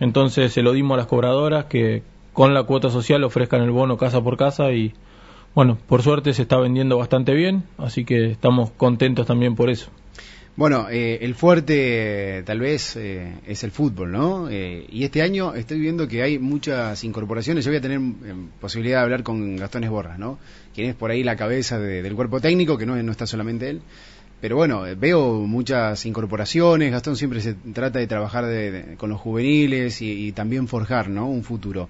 Entonces 0.00 0.52
se 0.52 0.62
lo 0.62 0.72
dimos 0.72 0.96
a 0.96 0.98
las 0.98 1.06
cobradoras 1.06 1.66
que 1.66 2.02
con 2.32 2.52
la 2.52 2.64
cuota 2.64 2.90
social 2.90 3.22
ofrezcan 3.22 3.62
el 3.62 3.70
bono 3.70 3.96
casa 3.96 4.20
por 4.24 4.36
casa 4.36 4.72
y, 4.72 4.92
bueno, 5.56 5.78
por 5.88 6.02
suerte 6.02 6.34
se 6.34 6.42
está 6.42 6.58
vendiendo 6.58 6.98
bastante 6.98 7.32
bien, 7.32 7.64
así 7.78 8.04
que 8.04 8.30
estamos 8.30 8.72
contentos 8.72 9.26
también 9.26 9.54
por 9.54 9.70
eso. 9.70 9.90
Bueno, 10.54 10.88
eh, 10.90 11.18
el 11.22 11.34
fuerte 11.34 12.42
tal 12.44 12.60
vez 12.60 12.94
eh, 12.96 13.32
es 13.46 13.64
el 13.64 13.70
fútbol, 13.70 14.12
¿no? 14.12 14.50
Eh, 14.50 14.86
y 14.90 15.04
este 15.04 15.22
año 15.22 15.54
estoy 15.54 15.80
viendo 15.80 16.06
que 16.08 16.22
hay 16.22 16.38
muchas 16.38 17.02
incorporaciones. 17.04 17.64
Yo 17.64 17.70
voy 17.70 17.78
a 17.78 17.80
tener 17.80 18.00
posibilidad 18.60 18.98
de 18.98 19.04
hablar 19.04 19.22
con 19.22 19.56
Gastón 19.56 19.84
Esborra, 19.84 20.18
¿no? 20.18 20.38
Quien 20.74 20.90
es 20.90 20.94
por 20.94 21.10
ahí 21.10 21.22
la 21.22 21.36
cabeza 21.36 21.78
del 21.78 22.14
cuerpo 22.14 22.38
técnico, 22.38 22.76
que 22.76 22.84
no, 22.84 23.02
no 23.02 23.12
está 23.12 23.26
solamente 23.26 23.70
él. 23.70 23.80
Pero 24.42 24.56
bueno, 24.56 24.84
veo 24.98 25.40
muchas 25.46 26.04
incorporaciones. 26.04 26.92
Gastón 26.92 27.16
siempre 27.16 27.40
se 27.40 27.54
trata 27.54 27.98
de 27.98 28.06
trabajar 28.06 28.44
con 28.98 29.08
los 29.08 29.18
juveniles 29.18 30.02
y, 30.02 30.26
y, 30.26 30.32
también 30.32 30.68
forjar, 30.68 31.08
¿no? 31.08 31.26
Un 31.30 31.44
futuro. 31.44 31.88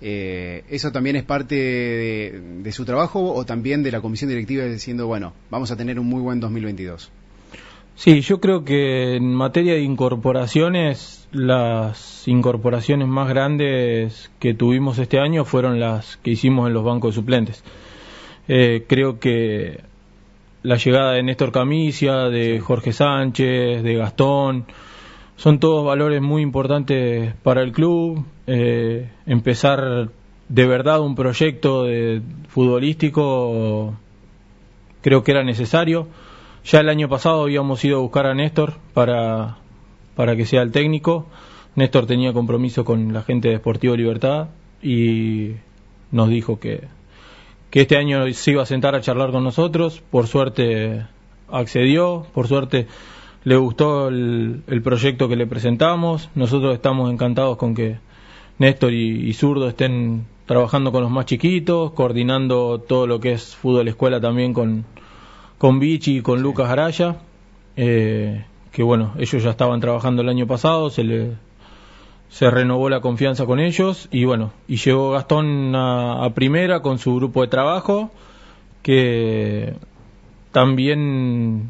Eh, 0.00 0.64
¿Eso 0.68 0.92
también 0.92 1.16
es 1.16 1.24
parte 1.24 1.54
de, 1.54 2.72
su 2.72 2.84
trabajo 2.84 3.32
o 3.32 3.44
también 3.44 3.82
de 3.82 3.92
la 3.92 4.00
comisión 4.00 4.28
directiva 4.28 4.64
diciendo, 4.64 5.06
bueno, 5.06 5.32
vamos 5.50 5.70
a 5.70 5.76
tener 5.76 5.98
un 5.98 6.06
muy 6.06 6.20
buen 6.20 6.40
2022? 6.40 7.10
Sí, 7.96 8.20
yo 8.22 8.40
creo 8.40 8.64
que 8.64 9.14
en 9.14 9.32
materia 9.32 9.74
de 9.74 9.82
incorporaciones, 9.82 11.28
las 11.32 12.26
incorporaciones 12.26 13.06
más 13.06 13.28
grandes 13.28 14.30
que 14.40 14.52
tuvimos 14.52 14.98
este 14.98 15.20
año 15.20 15.44
fueron 15.44 15.78
las 15.78 16.16
que 16.16 16.32
hicimos 16.32 16.66
en 16.66 16.74
los 16.74 16.84
bancos 16.84 17.14
de 17.14 17.20
suplentes. 17.20 17.64
Eh, 18.48 18.84
creo 18.88 19.20
que 19.20 19.80
la 20.64 20.76
llegada 20.76 21.12
de 21.12 21.22
Néstor 21.22 21.52
Camicia, 21.52 22.28
de 22.30 22.58
Jorge 22.58 22.92
Sánchez, 22.92 23.82
de 23.82 23.94
Gastón, 23.94 24.66
son 25.36 25.58
todos 25.58 25.84
valores 25.84 26.22
muy 26.22 26.42
importantes 26.42 27.34
para 27.42 27.62
el 27.62 27.72
club. 27.72 28.24
Eh, 28.46 29.10
empezar 29.26 30.10
de 30.48 30.66
verdad 30.66 31.00
un 31.00 31.14
proyecto 31.14 31.84
de 31.84 32.22
futbolístico 32.48 33.94
creo 35.02 35.22
que 35.22 35.32
era 35.32 35.44
necesario. 35.44 36.08
Ya 36.64 36.80
el 36.80 36.88
año 36.88 37.08
pasado 37.08 37.42
habíamos 37.42 37.84
ido 37.84 37.98
a 37.98 38.00
buscar 38.00 38.26
a 38.26 38.34
Néstor 38.34 38.74
para, 38.94 39.58
para 40.14 40.34
que 40.34 40.46
sea 40.46 40.62
el 40.62 40.72
técnico. 40.72 41.26
Néstor 41.74 42.06
tenía 42.06 42.32
compromiso 42.32 42.84
con 42.84 43.12
la 43.12 43.22
gente 43.22 43.48
de 43.48 43.54
Deportivo 43.54 43.96
Libertad 43.96 44.48
y 44.82 45.52
nos 46.10 46.28
dijo 46.28 46.58
que, 46.58 46.84
que 47.70 47.82
este 47.82 47.96
año 47.96 48.32
se 48.32 48.52
iba 48.52 48.62
a 48.62 48.66
sentar 48.66 48.94
a 48.94 49.00
charlar 49.00 49.30
con 49.30 49.44
nosotros. 49.44 50.02
Por 50.10 50.26
suerte 50.26 51.04
accedió, 51.50 52.26
por 52.32 52.48
suerte 52.48 52.86
le 53.44 53.56
gustó 53.56 54.08
el, 54.08 54.62
proyecto 54.82 55.28
que 55.28 55.36
le 55.36 55.46
presentamos. 55.46 56.30
Nosotros 56.34 56.74
estamos 56.74 57.12
encantados 57.12 57.56
con 57.56 57.74
que 57.74 57.98
Néstor 58.58 58.92
y, 58.92 59.32
Zurdo 59.34 59.68
estén 59.68 60.26
trabajando 60.46 60.92
con 60.92 61.02
los 61.02 61.10
más 61.10 61.26
chiquitos, 61.26 61.92
coordinando 61.92 62.78
todo 62.80 63.06
lo 63.06 63.20
que 63.20 63.32
es 63.32 63.54
fútbol 63.54 63.88
escuela 63.88 64.20
también 64.20 64.54
con, 64.54 64.84
con 65.58 65.78
Vichy 65.78 66.18
y 66.18 66.22
con 66.22 66.42
Lucas 66.42 66.70
Araya. 66.70 67.16
Eh, 67.76 68.44
que 68.72 68.82
bueno, 68.82 69.12
ellos 69.18 69.42
ya 69.42 69.50
estaban 69.50 69.80
trabajando 69.80 70.22
el 70.22 70.28
año 70.28 70.46
pasado, 70.46 70.90
se 70.90 71.04
le 71.04 71.32
se 72.30 72.50
renovó 72.50 72.88
la 72.88 73.00
confianza 73.00 73.46
con 73.46 73.60
ellos 73.60 74.08
y 74.10 74.24
bueno, 74.24 74.52
y 74.66 74.76
llegó 74.78 75.12
Gastón 75.12 75.72
a 75.76 76.28
primera 76.34 76.82
con 76.82 76.98
su 76.98 77.14
grupo 77.14 77.42
de 77.42 77.48
trabajo 77.48 78.10
que 78.82 79.74
también 80.50 81.68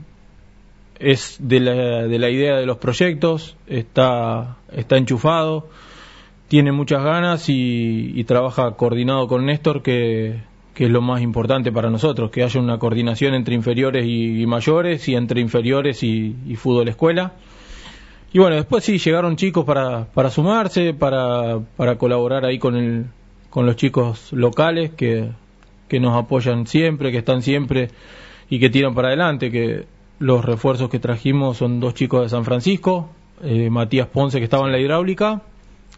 es 0.98 1.36
de 1.40 1.60
la, 1.60 2.06
de 2.06 2.18
la 2.18 2.30
idea 2.30 2.56
de 2.56 2.66
los 2.66 2.78
proyectos, 2.78 3.56
está, 3.66 4.56
está 4.72 4.96
enchufado, 4.96 5.68
tiene 6.48 6.72
muchas 6.72 7.02
ganas 7.02 7.46
y, 7.48 8.22
trabaja 8.24 8.72
coordinado 8.72 9.26
con 9.26 9.46
Néstor, 9.46 9.82
que, 9.82 10.40
que, 10.74 10.84
es 10.84 10.90
lo 10.90 11.02
más 11.02 11.20
importante 11.20 11.72
para 11.72 11.90
nosotros, 11.90 12.30
que 12.30 12.42
haya 12.42 12.60
una 12.60 12.78
coordinación 12.78 13.34
entre 13.34 13.54
inferiores 13.54 14.06
y, 14.06 14.46
mayores 14.46 15.08
y 15.08 15.14
entre 15.14 15.40
inferiores 15.40 16.02
y, 16.02 16.34
fútbol 16.56 16.88
escuela. 16.88 17.32
Y 18.32 18.38
bueno, 18.38 18.56
después 18.56 18.84
sí, 18.84 18.98
llegaron 18.98 19.36
chicos 19.36 19.64
para, 19.64 20.06
para 20.06 20.30
sumarse, 20.30 20.92
para, 20.92 21.60
para 21.76 21.96
colaborar 21.98 22.44
ahí 22.44 22.58
con, 22.58 22.76
el, 22.76 23.06
con 23.48 23.64
los 23.64 23.76
chicos 23.76 24.32
locales 24.32 24.90
que, 24.92 25.30
que 25.88 26.00
nos 26.00 26.16
apoyan 26.16 26.66
siempre, 26.66 27.12
que 27.12 27.18
están 27.18 27.42
siempre 27.42 27.90
y 28.50 28.58
que 28.58 28.70
tiran 28.70 28.94
para 28.94 29.08
adelante, 29.08 29.50
que 29.50 29.86
los 30.18 30.44
refuerzos 30.44 30.90
que 30.90 30.98
trajimos 30.98 31.58
son 31.58 31.80
dos 31.80 31.94
chicos 31.94 32.22
de 32.22 32.28
San 32.28 32.44
Francisco, 32.44 33.10
eh, 33.42 33.70
Matías 33.70 34.06
Ponce 34.08 34.38
que 34.38 34.44
estaba 34.44 34.66
en 34.66 34.72
la 34.72 34.78
hidráulica 34.78 35.42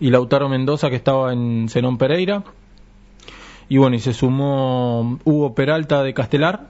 y 0.01 0.11
Lautaro 0.11 0.49
Mendoza 0.49 0.91
que 0.91 0.97
estaba 0.97 1.33
en 1.33 1.69
Zenón 1.69 1.99
Pereira. 1.99 2.45
Y 3.69 3.79
bueno, 3.79 3.97
y 3.97 4.01
se 4.01 4.13
sumó 4.13 5.19
Hugo 5.25 5.55
Peralta 5.55 6.03
de 6.03 6.15
Castelar 6.15 6.69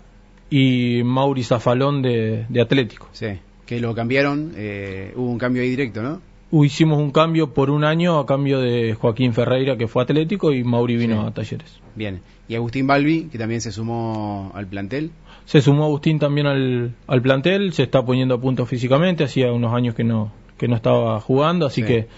y 0.48 1.02
Mauri 1.04 1.42
Zafalón 1.42 2.02
de, 2.02 2.46
Atlético. 2.60 3.08
Sí, 3.12 3.38
que 3.66 3.80
lo 3.80 3.94
cambiaron, 3.94 4.52
eh, 4.56 5.12
hubo 5.14 5.30
un 5.30 5.38
cambio 5.38 5.62
ahí 5.62 5.68
directo, 5.68 6.02
¿no? 6.02 6.20
hicimos 6.52 6.98
un 6.98 7.10
cambio 7.10 7.52
por 7.52 7.70
un 7.70 7.84
año 7.84 8.18
a 8.18 8.26
cambio 8.26 8.60
de 8.60 8.94
Joaquín 8.94 9.34
Ferreira, 9.34 9.76
que 9.76 9.88
fue 9.88 10.02
Atlético, 10.02 10.52
y 10.52 10.64
Mauri 10.64 10.96
vino 10.96 11.26
a 11.26 11.32
Talleres. 11.32 11.80
Bien. 11.94 12.20
¿Y 12.48 12.54
Agustín 12.54 12.86
Balbi, 12.86 13.24
que 13.24 13.38
también 13.38 13.60
se 13.60 13.72
sumó 13.72 14.52
al 14.54 14.66
plantel? 14.66 15.10
Se 15.46 15.60
sumó 15.60 15.84
Agustín 15.84 16.18
también 16.18 16.48
al, 16.48 16.94
al 17.06 17.22
plantel, 17.22 17.72
se 17.72 17.84
está 17.84 18.04
poniendo 18.04 18.34
a 18.34 18.40
punto 18.40 18.66
físicamente, 18.66 19.24
hacía 19.24 19.52
unos 19.52 19.72
años 19.72 19.94
que 19.94 20.02
no, 20.02 20.32
que 20.58 20.66
no 20.66 20.74
estaba 20.74 21.20
jugando, 21.20 21.66
así 21.66 21.84
que 21.84 22.08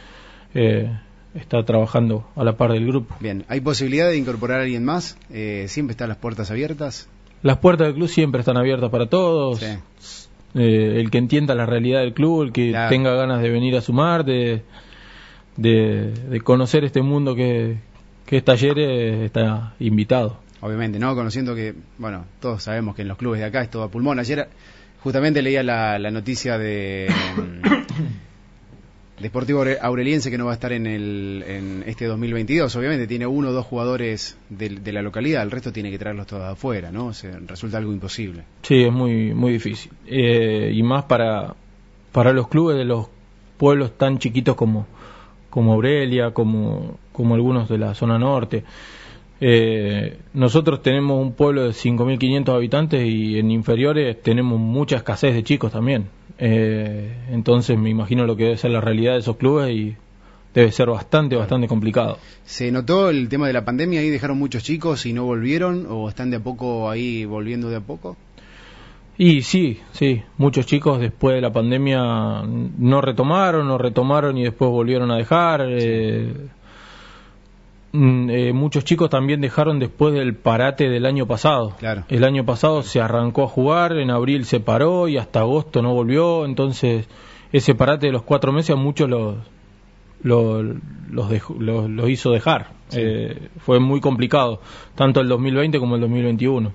eh, 0.54 0.90
está 1.35 1.62
trabajando 1.62 2.26
a 2.37 2.42
la 2.42 2.56
par 2.56 2.73
del 2.73 2.87
grupo. 2.87 3.14
Bien, 3.20 3.44
¿hay 3.49 3.61
posibilidad 3.61 4.08
de 4.08 4.16
incorporar 4.16 4.61
a 4.61 4.62
alguien 4.62 4.82
más? 4.82 5.18
Eh, 5.30 5.66
¿Siempre 5.68 5.92
están 5.92 6.08
las 6.08 6.16
puertas 6.16 6.50
abiertas? 6.50 7.08
Las 7.42 7.58
puertas 7.58 7.88
del 7.88 7.97
club 7.97 8.08
siempre 8.08 8.40
están 8.40 8.56
abiertas 8.56 8.90
para 8.90 9.06
todos. 9.06 9.62
Eh, 9.62 9.78
el 10.97 11.11
que 11.11 11.18
entienda 11.18 11.54
la 11.54 11.66
realidad 11.66 12.00
del 12.00 12.14
club, 12.14 12.44
el 12.44 12.52
que 12.52 12.75
tenga 12.88 13.14
ganas 13.14 13.42
de 13.42 13.50
venir 13.50 13.76
a 13.76 13.82
sumar, 13.82 14.25
de, 14.25 14.62
de, 15.56 16.40
conocer 16.42 16.85
este 16.85 17.02
mundo 17.02 17.35
que, 17.35 17.76
que 18.25 18.38
es 18.38 18.44
Talleres, 18.44 19.20
está 19.20 19.75
invitado 19.78 20.38
obviamente, 20.60 20.98
¿no? 20.98 21.14
Conociendo 21.14 21.54
que, 21.54 21.74
bueno, 21.98 22.24
todos 22.40 22.62
sabemos 22.62 22.94
que 22.94 23.02
en 23.02 23.08
los 23.08 23.18
clubes 23.18 23.40
de 23.40 23.46
acá 23.46 23.62
es 23.62 23.70
todo 23.70 23.82
a 23.82 23.90
pulmón. 23.90 24.18
Ayer 24.18 24.48
justamente 25.02 25.42
leía 25.42 25.62
la, 25.62 25.98
noticia 26.10 26.58
de 26.58 27.08
Deportivo 29.20 29.64
Aureliense 29.80 30.30
que 30.30 30.38
no 30.38 30.44
va 30.46 30.52
a 30.52 30.54
estar 30.54 30.72
en, 30.72 30.86
el, 30.86 31.44
en 31.46 31.84
este 31.86 32.06
2022, 32.06 32.74
obviamente 32.76 33.06
tiene 33.08 33.26
uno 33.26 33.48
o 33.48 33.52
dos 33.52 33.66
jugadores 33.66 34.38
de, 34.48 34.92
la 34.92 35.02
localidad, 35.02 35.42
el 35.42 35.50
resto 35.50 35.72
tiene 35.72 35.90
que 35.90 35.98
traerlos 35.98 36.28
todos 36.28 36.44
afuera, 36.44 36.92
¿no? 36.92 37.10
resulta 37.46 37.78
algo 37.78 37.92
imposible. 37.92 38.44
Sí, 38.62 38.82
es 38.82 38.92
muy, 38.92 39.34
muy 39.34 39.52
difícil. 39.52 39.90
Eh, 40.06 40.70
y 40.72 40.82
más 40.84 41.04
para, 41.04 41.54
para 42.12 42.32
los 42.32 42.48
clubes 42.48 42.76
de 42.76 42.84
los 42.84 43.08
pueblos 43.56 43.98
tan 43.98 44.18
chiquitos 44.18 44.54
como, 44.54 44.86
como 45.50 45.72
Aurelia, 45.72 46.30
como, 46.30 46.98
como 47.12 47.34
algunos 47.34 47.68
de 47.68 47.78
la 47.78 47.94
zona 47.94 48.18
norte. 48.18 48.62
Eh, 49.40 50.18
nosotros 50.35 50.83
tenemos 50.83 51.21
un 51.21 51.33
pueblo 51.33 51.64
de 51.64 51.71
5.500 51.71 52.54
habitantes 52.54 53.07
y 53.07 53.38
en 53.38 53.50
inferiores 53.50 54.21
tenemos 54.23 54.59
mucha 54.59 54.97
escasez 54.97 55.35
de 55.35 55.42
chicos 55.45 55.73
también. 55.73 56.09
Eh, 56.38 57.14
entonces 57.30 57.78
me 57.78 57.90
imagino 57.90 58.26
lo 58.26 58.37
que 58.37 58.45
debe 58.45 58.57
ser 58.57 58.71
la 58.73 58.80
realidad 58.80 59.12
de 59.12 59.21
esos 59.21 59.37
clubes 59.37 59.71
y 59.71 59.97
debe 60.54 60.73
ser 60.73 60.88
bastante, 60.88 61.37
bastante 61.37 61.68
complicado. 61.68 62.18
¿Se 62.45 62.71
notó 62.73 63.11
el 63.11 63.28
tema 63.28 63.47
de 63.47 63.52
la 63.52 63.64
pandemia? 63.64 64.00
¿Ahí 64.00 64.11
dejaron 64.11 64.38
muchos 64.38 64.62
chicos 64.62 65.07
y 65.07 65.12
no 65.12 65.25
volvieron 65.25 65.87
o 65.88 66.09
están 66.09 66.30
de 66.30 66.38
a 66.38 66.40
poco 66.40 66.90
ahí 66.90 67.25
volviendo 67.25 67.68
de 67.71 67.76
a 67.76 67.80
poco? 67.80 68.16
Y 69.21 69.42
sí, 69.42 69.80
sí, 69.90 70.23
muchos 70.37 70.66
chicos 70.66 71.00
después 71.00 71.35
de 71.35 71.40
la 71.40 71.52
pandemia 71.52 72.00
no 72.45 73.00
retomaron, 73.00 73.66
no 73.66 73.76
retomaron 73.76 74.38
y 74.38 74.45
después 74.45 74.71
volvieron 74.71 75.11
a 75.11 75.16
dejar. 75.16 75.66
Eh, 75.68 76.33
eh, 77.92 78.52
muchos 78.52 78.85
chicos 78.85 79.09
también 79.11 79.40
dejaron 79.40 79.78
después 79.78 80.14
del 80.14 80.35
parate 80.35 80.88
del 80.88 81.07
año 81.07 81.26
pasado. 81.26 81.75
Claro. 81.78 82.04
El 82.09 82.25
año 82.25 82.45
pasado 82.45 82.83
se 82.83 83.00
arrancó 83.00 83.45
a 83.45 83.49
jugar, 83.49 83.92
en 83.99 84.11
abril 84.11 84.45
se 84.45 84.61
paró 84.61 85.09
y 85.09 85.16
hasta 85.16 85.40
agosto 85.40 85.83
no 85.83 85.95
volvió. 85.95 86.45
Entonces, 86.45 87.07
ese 87.52 87.75
parate 87.75 88.07
de 88.07 88.12
los 88.12 88.23
cuatro 88.23 88.52
meses 88.52 88.71
a 88.71 88.76
muchos 88.76 89.09
los, 89.09 89.37
los, 90.23 90.64
los, 91.11 92.11
hizo 92.11 92.30
dejar. 92.30 92.73
Eh, 92.92 93.49
fue 93.59 93.80
muy 93.80 94.00
complicado, 94.00 94.61
tanto 94.95 95.21
el 95.21 95.28
2020 95.28 95.78
como 95.78 95.95
el 95.95 96.00
2021. 96.02 96.73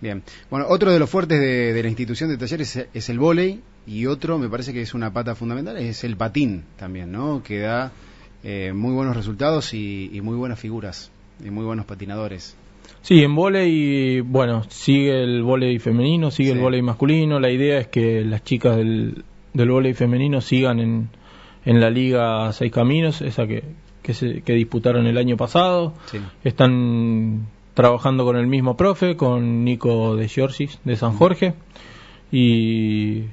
Bien. 0.00 0.22
Bueno, 0.50 0.66
otro 0.68 0.92
de 0.92 0.98
los 0.98 1.08
fuertes 1.08 1.40
de, 1.40 1.82
la 1.82 1.88
institución 1.88 2.28
de 2.28 2.36
talleres 2.36 2.88
es, 2.92 3.08
el 3.08 3.18
vóley 3.18 3.62
y 3.86 4.06
otro, 4.06 4.38
me 4.38 4.48
parece 4.48 4.72
que 4.72 4.82
es 4.82 4.94
una 4.94 5.12
pata 5.12 5.34
fundamental, 5.34 5.76
es 5.78 6.04
el 6.04 6.16
patín 6.16 6.64
también, 6.76 7.12
¿no? 7.12 7.42
Que 7.42 7.60
da 7.60 7.92
eh, 8.48 8.72
muy 8.72 8.92
buenos 8.92 9.16
resultados 9.16 9.74
y, 9.74 10.20
muy 10.22 10.36
buenas 10.36 10.60
figuras 10.60 11.10
y 11.44 11.50
muy 11.50 11.64
buenos 11.64 11.84
patinadores. 11.84 12.56
Sí, 13.02 13.24
en 13.24 13.34
vóley, 13.34 14.20
bueno, 14.20 14.62
sigue 14.68 15.20
el 15.20 15.42
vóley 15.42 15.80
femenino, 15.80 16.30
sigue 16.30 16.52
el 16.52 16.60
vóley 16.60 16.80
masculino. 16.80 17.40
La 17.40 17.50
idea 17.50 17.80
es 17.80 17.88
que 17.88 18.24
las 18.24 18.44
chicas 18.44 18.76
del, 18.76 19.24
del 19.52 19.68
vóley 19.68 19.94
femenino 19.94 20.40
sigan 20.40 20.78
en, 20.78 21.08
en 21.64 21.80
la 21.80 21.90
Liga 21.90 22.52
Seis 22.52 22.70
Caminos, 22.70 23.20
esa 23.20 23.48
que, 23.48 23.64
que, 24.00 24.14
se, 24.14 24.42
que 24.42 24.52
disputaron 24.52 25.08
el 25.08 25.18
año 25.18 25.36
pasado. 25.36 25.94
Están 26.44 27.48
trabajando 27.74 28.24
con 28.24 28.36
el 28.36 28.46
mismo 28.46 28.76
profe, 28.76 29.16
con 29.16 29.64
Nico 29.64 30.14
de 30.14 30.28
Giorgis 30.28 30.78
de 30.84 30.94
San 30.94 31.14
Jorge 31.14 31.54
y 32.30 33.24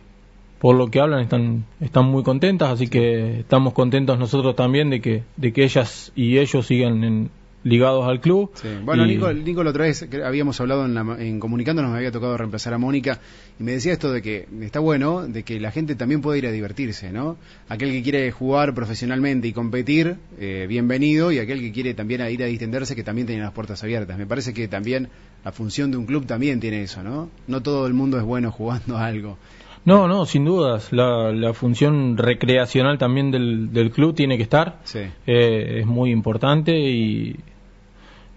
por 0.63 0.77
lo 0.77 0.89
que 0.89 1.01
hablan 1.01 1.20
están 1.20 1.65
están 1.82 2.05
muy 2.05 2.24
contentas, 2.24 2.72
así 2.72 2.88
que 2.88 3.41
estamos 3.41 3.74
contentos 3.74 4.17
nosotros 4.17 4.55
también 4.55 4.89
de 4.89 5.01
que 5.01 5.24
de 5.36 5.51
que 5.51 5.65
ellas 5.65 6.13
y 6.15 6.38
ellos 6.38 6.65
sigan 6.65 7.03
en, 7.03 7.29
ligados 7.65 8.08
al 8.08 8.22
club. 8.22 8.50
Bueno, 8.86 9.05
Nico, 9.05 9.34
Nico, 9.34 9.62
la 9.62 9.72
otra 9.72 9.84
vez 9.84 10.08
habíamos 10.24 10.62
hablado 10.62 10.86
en, 10.86 10.98
en 11.22 11.41
comunicándonos, 11.41 11.91
me 11.91 11.98
había 11.98 12.13
tocado 12.13 12.38
reemplazar 12.38 12.74
a 12.74 12.77
Mónica 12.77 13.20
y 13.60 13.63
me 13.63 13.74
decía 13.74 13.91
esto 13.91 14.13
de 14.13 14.22
que 14.22 14.48
está 14.62 14.79
bueno, 14.79 15.27
de 15.27 15.43
que 15.43 15.60
la 15.60 15.72
gente 15.72 15.96
también 15.96 16.22
puede 16.22 16.38
ir 16.38 16.48
a 16.48 16.51
divertirse, 16.51 17.12
¿no? 17.12 17.36
Aquel 17.67 17.91
que 17.91 18.01
quiere 18.01 18.32
jugar 18.32 18.74
profesionalmente 18.74 19.50
y 19.50 19.51
competir, 19.51 20.15
eh, 20.39 20.65
bienvenido, 20.70 21.34
y 21.34 21.39
aquel 21.39 21.60
que 21.60 21.74
quiere 21.74 21.93
también 21.93 22.22
ir 22.29 22.41
a 22.41 22.46
distenderse, 22.46 22.96
que 22.96 23.03
también 23.03 23.27
tiene 23.27 23.41
las 23.41 23.51
puertas 23.51 23.84
abiertas. 23.84 24.17
Me 24.17 24.27
parece 24.27 24.53
que 24.53 24.70
también 24.70 25.10
la 25.43 25.51
función 25.51 25.91
de 25.91 25.98
un 25.98 26.05
club 26.05 26.25
también 26.25 26.62
tiene 26.62 26.84
eso, 26.84 27.03
¿no? 27.03 27.29
No 27.48 27.62
todo 27.62 27.86
el 27.86 27.93
mundo 27.93 28.17
es 28.17 28.24
bueno 28.24 28.50
jugando 28.50 28.98
algo. 29.10 29.38
No, 29.85 30.07
no, 30.07 30.25
sin 30.25 30.46
dudas. 30.46 30.93
La, 30.93 31.31
la 31.31 31.53
función 31.53 32.17
recreacional 32.17 32.98
también 32.98 33.31
del, 33.31 33.74
del, 33.74 33.91
club 33.91 34.15
tiene 34.15 34.37
que 34.37 34.43
estar. 34.43 34.79
Sí. 34.83 35.00
Eh, 35.27 35.79
es 35.79 35.85
muy 35.85 36.11
importante 36.11 36.77
y 36.77 37.35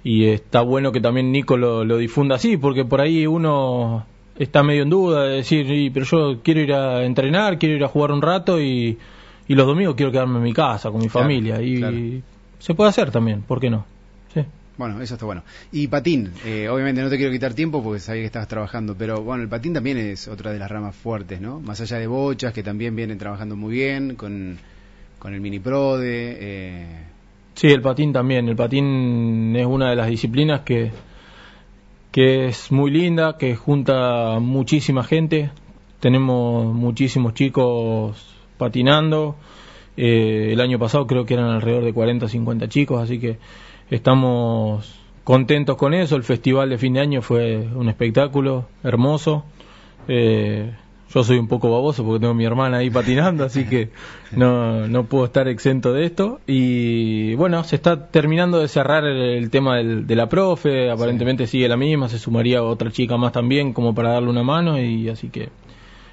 y 0.06 0.28
está 0.28 0.60
bueno 0.60 0.92
que 0.92 1.00
también 1.00 1.32
Nico 1.32 1.56
lo, 1.56 1.96
difunda 1.96 2.36
así, 2.36 2.56
porque 2.56 2.84
por 2.84 3.00
ahí 3.00 3.26
uno 3.26 4.06
está 4.38 4.62
medio 4.62 4.84
en 4.84 4.90
duda 4.90 5.24
de 5.24 5.36
decir, 5.38 5.90
pero 5.92 6.06
yo 6.06 6.42
quiero 6.44 6.60
ir 6.60 6.72
a 6.74 7.04
entrenar, 7.04 7.58
quiero 7.58 7.74
ir 7.74 7.82
a 7.82 7.88
jugar 7.88 8.12
un 8.12 8.22
rato 8.22 8.60
y, 8.60 8.96
y 9.48 9.54
los 9.56 9.66
domingos 9.66 9.96
quiero 9.96 10.12
quedarme 10.12 10.36
en 10.36 10.44
mi 10.44 10.52
casa 10.52 10.92
con 10.92 11.00
mi 11.00 11.08
familia. 11.08 11.60
Y 11.60 12.22
se 12.60 12.74
puede 12.74 12.90
hacer 12.90 13.10
también, 13.10 13.42
¿por 13.42 13.58
qué 13.58 13.68
no? 13.68 13.84
Bueno, 14.78 15.00
eso 15.00 15.14
está 15.14 15.26
bueno. 15.26 15.42
Y 15.72 15.88
patín, 15.88 16.32
eh, 16.44 16.68
obviamente 16.68 17.02
no 17.02 17.08
te 17.08 17.16
quiero 17.16 17.32
quitar 17.32 17.54
tiempo 17.54 17.82
porque 17.82 18.00
sabía 18.00 18.22
que 18.22 18.26
estabas 18.26 18.48
trabajando, 18.48 18.94
pero 18.94 19.22
bueno, 19.22 19.42
el 19.42 19.48
patín 19.48 19.72
también 19.72 19.96
es 19.96 20.28
otra 20.28 20.52
de 20.52 20.58
las 20.58 20.70
ramas 20.70 20.94
fuertes, 20.94 21.40
¿no? 21.40 21.60
Más 21.60 21.80
allá 21.80 21.98
de 21.98 22.06
bochas, 22.06 22.52
que 22.52 22.62
también 22.62 22.94
vienen 22.94 23.16
trabajando 23.18 23.56
muy 23.56 23.74
bien, 23.74 24.16
con, 24.16 24.58
con 25.18 25.32
el 25.32 25.40
mini 25.40 25.58
prode, 25.58 26.36
eh, 26.38 26.86
Sí, 27.56 27.68
el 27.68 27.80
patín 27.80 28.12
también. 28.12 28.48
El 28.48 28.54
patín 28.54 29.56
es 29.56 29.64
una 29.64 29.88
de 29.88 29.96
las 29.96 30.08
disciplinas 30.08 30.60
que, 30.60 30.92
que 32.12 32.48
es 32.48 32.70
muy 32.70 32.90
linda, 32.90 33.38
que 33.38 33.56
junta 33.56 34.38
muchísima 34.40 35.02
gente. 35.02 35.50
Tenemos 35.98 36.74
muchísimos 36.74 37.32
chicos 37.32 38.36
patinando. 38.58 39.36
Eh, 39.96 40.50
el 40.52 40.60
año 40.60 40.78
pasado 40.78 41.06
creo 41.06 41.24
que 41.24 41.32
eran 41.32 41.48
alrededor 41.48 41.84
de 41.84 41.94
40 41.94 42.26
o 42.26 42.28
50 42.28 42.68
chicos, 42.68 43.02
así 43.02 43.18
que 43.18 43.38
estamos 43.90 45.00
contentos 45.24 45.76
con 45.76 45.94
eso. 45.94 46.16
El 46.16 46.24
festival 46.24 46.70
de 46.70 46.78
fin 46.78 46.94
de 46.94 47.00
año 47.00 47.22
fue 47.22 47.58
un 47.74 47.88
espectáculo 47.88 48.66
hermoso. 48.82 49.44
Eh, 50.08 50.72
yo 51.12 51.24
soy 51.24 51.38
un 51.38 51.48
poco 51.48 51.70
baboso 51.70 52.04
porque 52.04 52.20
tengo 52.20 52.32
a 52.32 52.34
mi 52.36 52.44
hermana 52.44 52.78
ahí 52.78 52.90
patinando, 52.90 53.44
así 53.44 53.64
que 53.64 53.90
no, 54.32 54.86
no 54.88 55.04
puedo 55.04 55.24
estar 55.24 55.48
exento 55.48 55.92
de 55.92 56.04
esto. 56.04 56.40
Y 56.46 57.34
bueno, 57.36 57.62
se 57.64 57.76
está 57.76 58.08
terminando 58.08 58.60
de 58.60 58.68
cerrar 58.68 59.04
el, 59.04 59.50
tema 59.50 59.76
del, 59.76 60.06
de 60.06 60.16
la 60.16 60.28
profe, 60.28 60.90
aparentemente 60.90 61.46
sigue 61.46 61.68
la 61.68 61.76
misma, 61.76 62.08
se 62.08 62.18
sumaría 62.18 62.62
otra 62.62 62.90
chica 62.90 63.16
más 63.16 63.32
también 63.32 63.72
como 63.72 63.94
para 63.94 64.12
darle 64.12 64.30
una 64.30 64.42
mano 64.42 64.80
y 64.80 65.08
así 65.08 65.28
que 65.28 65.48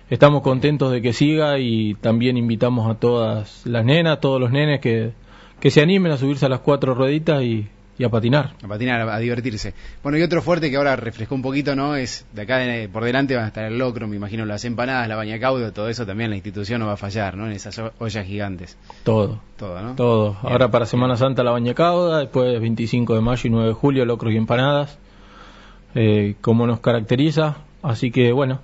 estamos 0.10 0.42
contentos 0.42 0.92
de 0.92 1.02
que 1.02 1.12
siga 1.12 1.60
y 1.60 1.96
también 1.96 2.38
invitamos 2.38 2.90
a 2.90 3.00
todas 3.00 3.66
las 3.66 3.84
nenas, 3.84 4.20
todos 4.20 4.40
los 4.40 4.52
nenes 4.52 4.80
que, 4.80 5.12
que 5.60 5.72
se 5.72 5.82
animen 5.82 6.12
a 6.12 6.18
subirse 6.18 6.46
a 6.46 6.50
las 6.50 6.60
cuatro 6.60 6.94
rueditas 6.94 7.42
y, 7.42 7.68
y 7.98 8.04
a 8.04 8.10
patinar. 8.10 8.54
A 8.64 8.68
patinar, 8.68 9.08
a, 9.08 9.20
divertirse. 9.20 9.74
Bueno, 10.02 10.18
y 10.18 10.24
otro 10.24 10.42
fuerte 10.42 10.70
que 10.70 10.78
ahora 10.78 10.96
refrescó 10.96 11.36
un 11.36 11.42
poquito, 11.42 11.76
¿no? 11.76 11.96
Es 11.96 12.26
de 12.34 12.42
acá 12.42 12.60
por 12.92 13.04
delante 13.04 13.36
va 13.36 13.44
a 13.44 13.48
estar 13.48 13.66
el 13.66 13.78
locro, 13.78 14.08
me 14.08 14.16
imagino 14.16 14.46
las 14.46 14.66
empanadas, 14.66 15.08
la 15.08 15.16
baña 15.16 15.40
caudo, 15.40 15.72
todo 15.72 15.90
eso 15.90 16.06
también 16.06 16.32
la 16.32 16.36
institución 16.36 16.80
no 16.80 16.88
va 16.88 16.94
a 16.94 16.98
fallar, 16.98 17.38
¿no? 17.38 17.46
En 17.46 17.54
esas 17.54 17.80
ollas 18.00 18.26
gigantes. 18.26 18.78
Todo. 19.04 19.42
Todo, 19.58 19.82
¿no? 19.82 19.96
Todo. 19.96 20.38
Ahora 20.42 20.72
para 20.72 20.86
Semana 20.86 21.16
Santa 21.16 21.44
la 21.44 21.52
baña 21.52 21.74
cauda, 21.74 22.20
después 22.20 22.60
25 22.60 23.16
de 23.16 23.22
mayo 23.22 23.48
y 23.48 23.50
9 23.52 23.68
de 23.68 23.74
julio 23.74 24.06
locros 24.06 24.34
y 24.34 24.38
empanadas, 24.38 24.98
eh, 25.94 26.36
como 26.42 26.66
nos 26.66 26.80
caracteriza. 26.80 27.58
Así 27.84 28.12
que 28.12 28.32
bueno, 28.32 28.62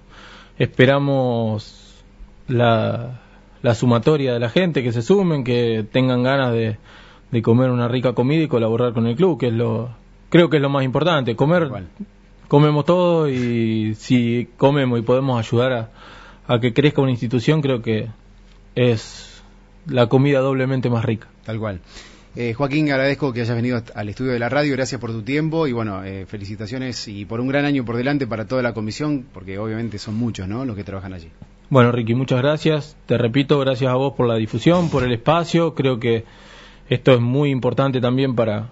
esperamos 0.58 2.04
la, 2.47 3.19
la 3.62 3.76
sumatoria 3.76 4.34
de 4.34 4.39
la 4.39 4.50
gente, 4.50 4.84
que 4.84 4.91
se 4.91 5.02
sumen, 5.02 5.43
que 5.43 5.86
tengan 5.91 6.24
ganas 6.24 6.54
de 6.54 6.78
de 7.32 7.41
comer 7.41 7.69
una 7.69 7.88
rica 7.88 8.13
comida 8.13 8.43
y 8.43 8.48
colaborar 8.48 8.93
con 8.93 9.06
el 9.08 9.15
club, 9.15 9.39
que 9.39 9.48
es 9.48 9.54
lo 9.54 9.89
creo 10.30 10.50
que 10.50 10.58
es 10.58 10.62
lo 10.62 10.69
más 10.69 10.84
importante. 10.84 11.36
Comer, 11.36 11.69
comemos 12.48 12.86
todo 12.86 13.30
y 13.30 13.95
si 13.95 14.50
comemos 14.58 15.00
y 15.00 15.02
podemos 15.02 15.39
ayudar 15.39 15.74
a, 15.74 15.89
a 16.48 16.60
que 16.60 16.74
crezca 16.74 17.02
una 17.02 17.12
institución, 17.12 17.62
creo 17.62 17.82
que 17.82 18.08
es 18.76 19.41
la 19.86 20.08
comida 20.08 20.39
doblemente 20.39 20.89
más 20.89 21.06
rica. 21.06 21.28
Tal 21.43 21.60
cual. 21.60 21.82
Eh, 22.36 22.54
Joaquín, 22.54 22.91
agradezco 22.91 23.34
que 23.34 23.41
hayas 23.41 23.56
venido 23.56 23.82
al 23.95 24.10
estudio 24.10 24.32
de 24.32 24.39
la 24.39 24.50
radio, 24.50 24.74
gracias 24.74 25.02
por 25.02 25.12
tu 25.12 25.24
tiempo 25.24 25.67
y 25.67 25.72
bueno, 25.72 26.04
eh, 26.04 26.26
felicitaciones 26.28 27.08
y 27.08 27.26
por 27.26 27.39
un 27.39 27.48
gran 27.48 27.65
año 27.65 27.84
por 27.84 27.98
delante 27.98 28.28
para 28.28 28.45
toda 28.45 28.62
la 28.62 28.74
comisión, 28.74 29.26
porque 29.34 29.58
obviamente 29.58 29.98
son 29.98 30.15
muchos, 30.15 30.48
¿no? 30.48 30.63
Los 30.63 30.76
que 30.76 30.84
trabajan 30.84 31.13
allí. 31.13 31.30
Bueno, 31.71 31.91
Ricky, 31.91 32.15
muchas 32.15 32.41
gracias. 32.41 32.97
Te 33.05 33.15
repito, 33.19 33.60
gracias 33.60 33.91
a 33.91 33.95
vos 33.95 34.13
por 34.13 34.27
la 34.27 34.36
difusión, 34.36 34.89
por 34.89 35.03
el 35.03 35.12
espacio. 35.12 35.75
Creo 35.75 35.99
que 35.99 36.25
esto 36.89 37.13
es 37.13 37.21
muy 37.21 37.51
importante 37.51 38.01
también 38.01 38.34
para, 38.34 38.69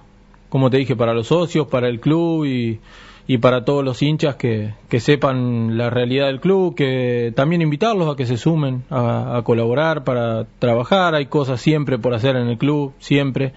como 0.49 0.71
te 0.71 0.77
dije, 0.77 0.95
para 0.95 1.13
los 1.13 1.27
socios, 1.27 1.67
para 1.67 1.89
el 1.89 1.99
club 1.99 2.45
y, 2.45 2.79
y 3.27 3.37
para 3.37 3.65
todos 3.65 3.85
los 3.85 4.01
hinchas 4.01 4.35
que, 4.37 4.73
que, 4.89 4.99
sepan 4.99 5.77
la 5.77 5.91
realidad 5.91 6.25
del 6.25 6.39
club, 6.39 6.73
que 6.73 7.31
también 7.35 7.61
invitarlos 7.61 8.11
a 8.11 8.15
que 8.15 8.25
se 8.25 8.35
sumen 8.35 8.83
a, 8.89 9.43
colaborar 9.43 10.03
para 10.03 10.47
trabajar, 10.57 11.13
hay 11.13 11.27
cosas 11.27 11.61
siempre 11.61 11.99
por 11.99 12.15
hacer 12.15 12.35
en 12.35 12.47
el 12.47 12.57
club, 12.57 12.93
siempre. 12.97 13.53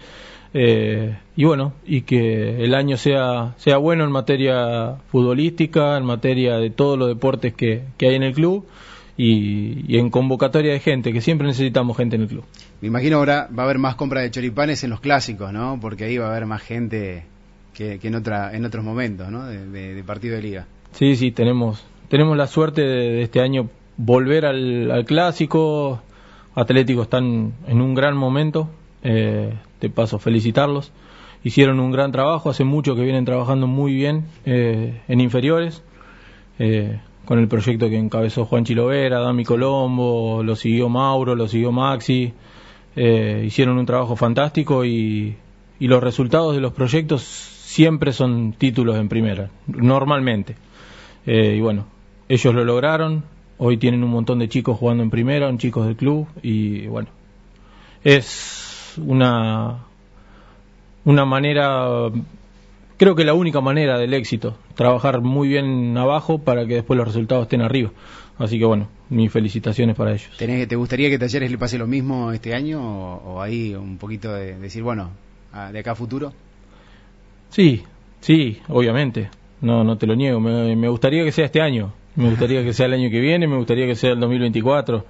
Eh, 0.52 1.16
y 1.34 1.44
bueno, 1.44 1.72
y 1.86 2.02
que 2.02 2.62
el 2.62 2.74
año 2.74 2.98
sea, 2.98 3.54
sea 3.56 3.78
bueno 3.78 4.04
en 4.04 4.12
materia 4.12 4.96
futbolística, 5.10 5.96
en 5.96 6.04
materia 6.04 6.58
de 6.58 6.68
todos 6.68 6.98
los 6.98 7.08
deportes 7.08 7.54
que, 7.54 7.84
que 7.96 8.08
hay 8.08 8.16
en 8.16 8.24
el 8.24 8.34
club 8.34 8.66
y, 9.22 9.98
en 9.98 10.08
convocatoria 10.08 10.72
de 10.72 10.80
gente, 10.80 11.12
que 11.12 11.20
siempre 11.20 11.46
necesitamos 11.46 11.94
gente 11.94 12.16
en 12.16 12.22
el 12.22 12.28
club. 12.28 12.44
Me 12.80 12.88
imagino 12.88 13.18
ahora 13.18 13.50
va 13.56 13.64
a 13.64 13.66
haber 13.66 13.78
más 13.78 13.94
compra 13.94 14.22
de 14.22 14.30
choripanes 14.30 14.82
en 14.82 14.88
los 14.88 15.00
clásicos, 15.00 15.52
¿no? 15.52 15.78
Porque 15.78 16.04
ahí 16.04 16.16
va 16.16 16.28
a 16.28 16.30
haber 16.30 16.46
más 16.46 16.62
gente 16.62 17.24
que, 17.74 17.98
en, 18.02 18.14
otra, 18.14 18.56
en 18.56 18.64
otros 18.64 18.82
momentos, 18.82 19.30
¿no? 19.30 19.44
De, 19.44 20.02
partido 20.06 20.36
de 20.36 20.42
liga. 20.42 20.66
Sí, 20.92 21.16
sí, 21.16 21.32
tenemos, 21.32 21.84
tenemos 22.08 22.34
la 22.34 22.46
suerte 22.46 22.80
de, 22.80 23.22
este 23.22 23.42
año 23.42 23.68
volver 23.98 24.46
al, 24.46 25.04
clásico. 25.06 26.00
Atlético 26.54 27.02
están 27.02 27.52
en 27.66 27.82
un 27.82 27.94
gran 27.94 28.16
momento. 28.16 28.70
Eh, 29.02 29.52
te 29.80 29.90
paso 29.90 30.18
felicitarlos. 30.18 30.92
Hicieron 31.44 31.78
un 31.78 31.92
gran 31.92 32.10
trabajo, 32.10 32.48
hace 32.48 32.64
mucho 32.64 32.94
que 32.96 33.02
vienen 33.02 33.26
trabajando 33.26 33.66
muy 33.66 33.92
bien 33.92 34.24
eh, 34.46 35.02
en 35.08 35.20
inferiores. 35.20 35.82
Eh, 36.58 37.00
con 37.30 37.38
el 37.38 37.46
proyecto 37.46 37.88
que 37.88 37.96
encabezó 37.96 38.44
Juan 38.44 38.64
Chilovera, 38.64 39.20
Dami 39.20 39.44
Colombo, 39.44 40.42
lo 40.42 40.56
siguió 40.56 40.88
Mauro, 40.88 41.36
lo 41.36 41.46
siguió 41.46 41.70
Maxi, 41.70 42.32
eh, 42.96 43.44
hicieron 43.46 43.78
un 43.78 43.86
trabajo 43.86 44.16
fantástico 44.16 44.84
y, 44.84 45.36
los 45.78 46.02
resultados 46.02 46.56
de 46.56 46.60
los 46.60 46.72
proyectos 46.72 47.22
siempre 47.22 48.12
son 48.12 48.54
títulos 48.54 48.96
en 48.96 49.08
primera, 49.08 49.48
normalmente. 49.68 50.56
Eh, 51.24 51.54
y 51.56 51.60
bueno, 51.60 51.86
ellos 52.28 52.52
lo 52.52 52.64
lograron, 52.64 53.22
hoy 53.58 53.76
tienen 53.76 54.02
un 54.02 54.10
montón 54.10 54.40
de 54.40 54.48
chicos 54.48 54.76
jugando 54.76 55.04
en 55.04 55.10
primera, 55.10 55.48
un 55.48 55.58
chicos 55.58 55.86
del 55.86 55.94
club 55.94 56.26
y 56.42 56.88
bueno, 56.88 57.10
es 58.02 58.94
una, 58.96 59.84
una 61.04 61.24
manera 61.24 62.10
creo 63.00 63.14
que 63.14 63.24
la 63.24 63.32
única 63.32 63.62
manera 63.62 63.98
del 63.98 64.12
éxito, 64.12 64.58
trabajar 64.74 65.22
muy 65.22 65.48
bien 65.48 65.96
abajo 65.96 66.38
para 66.38 66.66
que 66.66 66.74
después 66.74 66.98
los 66.98 67.06
resultados 67.06 67.44
estén 67.44 67.62
arriba. 67.62 67.92
Así 68.36 68.58
que 68.58 68.66
bueno, 68.66 68.88
mis 69.08 69.32
felicitaciones 69.32 69.96
para 69.96 70.12
ellos. 70.12 70.28
¿Te 70.36 70.76
gustaría 70.76 71.08
que 71.08 71.18
Talleres 71.18 71.50
le 71.50 71.56
pase 71.56 71.78
lo 71.78 71.86
mismo 71.86 72.30
este 72.30 72.54
año 72.54 72.78
o, 72.82 73.40
ahí 73.40 73.74
un 73.74 73.96
poquito 73.96 74.34
de, 74.34 74.58
decir, 74.58 74.82
bueno, 74.82 75.12
de 75.72 75.78
acá 75.78 75.92
a 75.92 75.94
futuro? 75.94 76.34
Sí, 77.48 77.84
sí, 78.20 78.58
obviamente. 78.68 79.30
No, 79.62 79.82
no 79.82 79.96
te 79.96 80.06
lo 80.06 80.14
niego. 80.14 80.38
Me, 80.38 80.88
gustaría 80.90 81.24
que 81.24 81.32
sea 81.32 81.46
este 81.46 81.62
año. 81.62 81.94
Me 82.16 82.28
gustaría 82.28 82.62
que 82.62 82.74
sea 82.74 82.84
el 82.84 82.92
año 82.92 83.08
que 83.08 83.20
viene, 83.20 83.48
me 83.48 83.56
gustaría 83.56 83.86
que 83.86 83.94
sea 83.94 84.10
el 84.10 84.20
2024, 84.20 85.06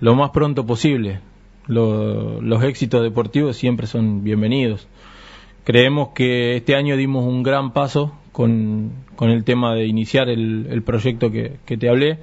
lo 0.00 0.14
más 0.14 0.30
pronto 0.30 0.64
posible. 0.64 1.20
los 1.66 2.64
éxitos 2.64 3.02
deportivos 3.02 3.58
siempre 3.58 3.86
son 3.86 4.24
bienvenidos. 4.24 4.88
Creemos 5.68 6.14
que 6.14 6.56
este 6.56 6.74
año 6.74 6.96
dimos 6.96 7.26
un 7.26 7.42
gran 7.42 7.74
paso 7.74 8.18
con, 8.32 8.90
el 9.20 9.44
tema 9.44 9.74
de 9.74 9.84
iniciar 9.84 10.30
el, 10.30 10.82
proyecto 10.82 11.30
que, 11.30 11.58
te 11.76 11.90
hablé 11.90 12.20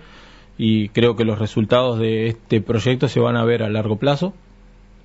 y 0.58 0.90
creo 0.90 1.16
que 1.16 1.26
los 1.26 1.38
resultados 1.38 2.00
de 2.00 2.26
este 2.26 2.60
proyecto 2.60 3.08
se 3.08 3.20
van 3.20 3.38
a 3.38 3.46
ver 3.46 3.62
a 3.62 3.70
largo 3.70 3.98
plazo. 3.98 4.34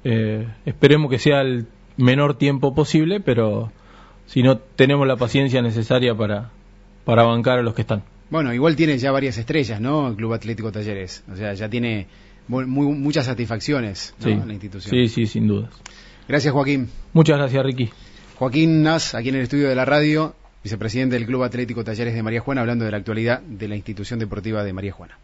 Eh, 0.04 0.48
esperemos 0.64 1.10
que 1.10 1.18
sea 1.18 1.42
el 1.42 1.66
menor 1.98 2.38
tiempo 2.38 2.74
posible, 2.74 3.20
pero 3.20 3.72
si 4.24 4.42
no 4.42 4.56
tenemos 4.56 5.06
la 5.06 5.16
paciencia 5.16 5.60
necesaria 5.60 6.14
para, 6.14 6.50
para 7.04 7.24
bancar 7.24 7.58
a 7.58 7.62
los 7.62 7.74
que 7.74 7.82
están. 7.82 8.04
Bueno, 8.30 8.54
igual 8.54 8.74
tiene 8.74 8.96
ya 8.96 9.12
varias 9.12 9.36
estrellas, 9.36 9.82
¿no? 9.82 10.08
El 10.08 10.16
Club 10.16 10.32
Atlético 10.32 10.72
Talleres. 10.72 11.24
O 11.30 11.36
sea, 11.36 11.52
ya 11.52 11.68
tiene 11.68 12.06
muchas 12.48 13.26
satisfacciones 13.26 14.14
en 14.24 14.48
la 14.48 14.54
institución. 14.54 14.92
Sí, 14.92 15.08
sí, 15.08 15.26
sin 15.26 15.46
dudas. 15.46 15.68
Gracias, 16.26 16.54
Joaquín. 16.54 16.88
Muchas 17.12 17.36
gracias, 17.36 17.62
Ricky. 17.62 17.90
Joaquín 18.40 18.82
Nas, 18.82 19.14
aquí 19.14 19.28
en 19.28 19.34
el 19.34 19.42
estudio 19.42 19.68
de 19.68 19.74
la 19.74 19.84
radio, 19.84 20.34
vicepresidente 20.64 21.14
del 21.16 21.26
Club 21.26 21.42
Atlético 21.42 21.84
Talleres 21.84 22.14
de 22.14 22.22
María 22.22 22.40
Juana, 22.40 22.62
hablando 22.62 22.86
de 22.86 22.90
la 22.90 22.96
actualidad 22.96 23.42
de 23.42 23.68
la 23.68 23.76
institución 23.76 24.18
deportiva 24.18 24.64
de 24.64 24.72
María 24.72 24.92
Juana. 24.92 25.18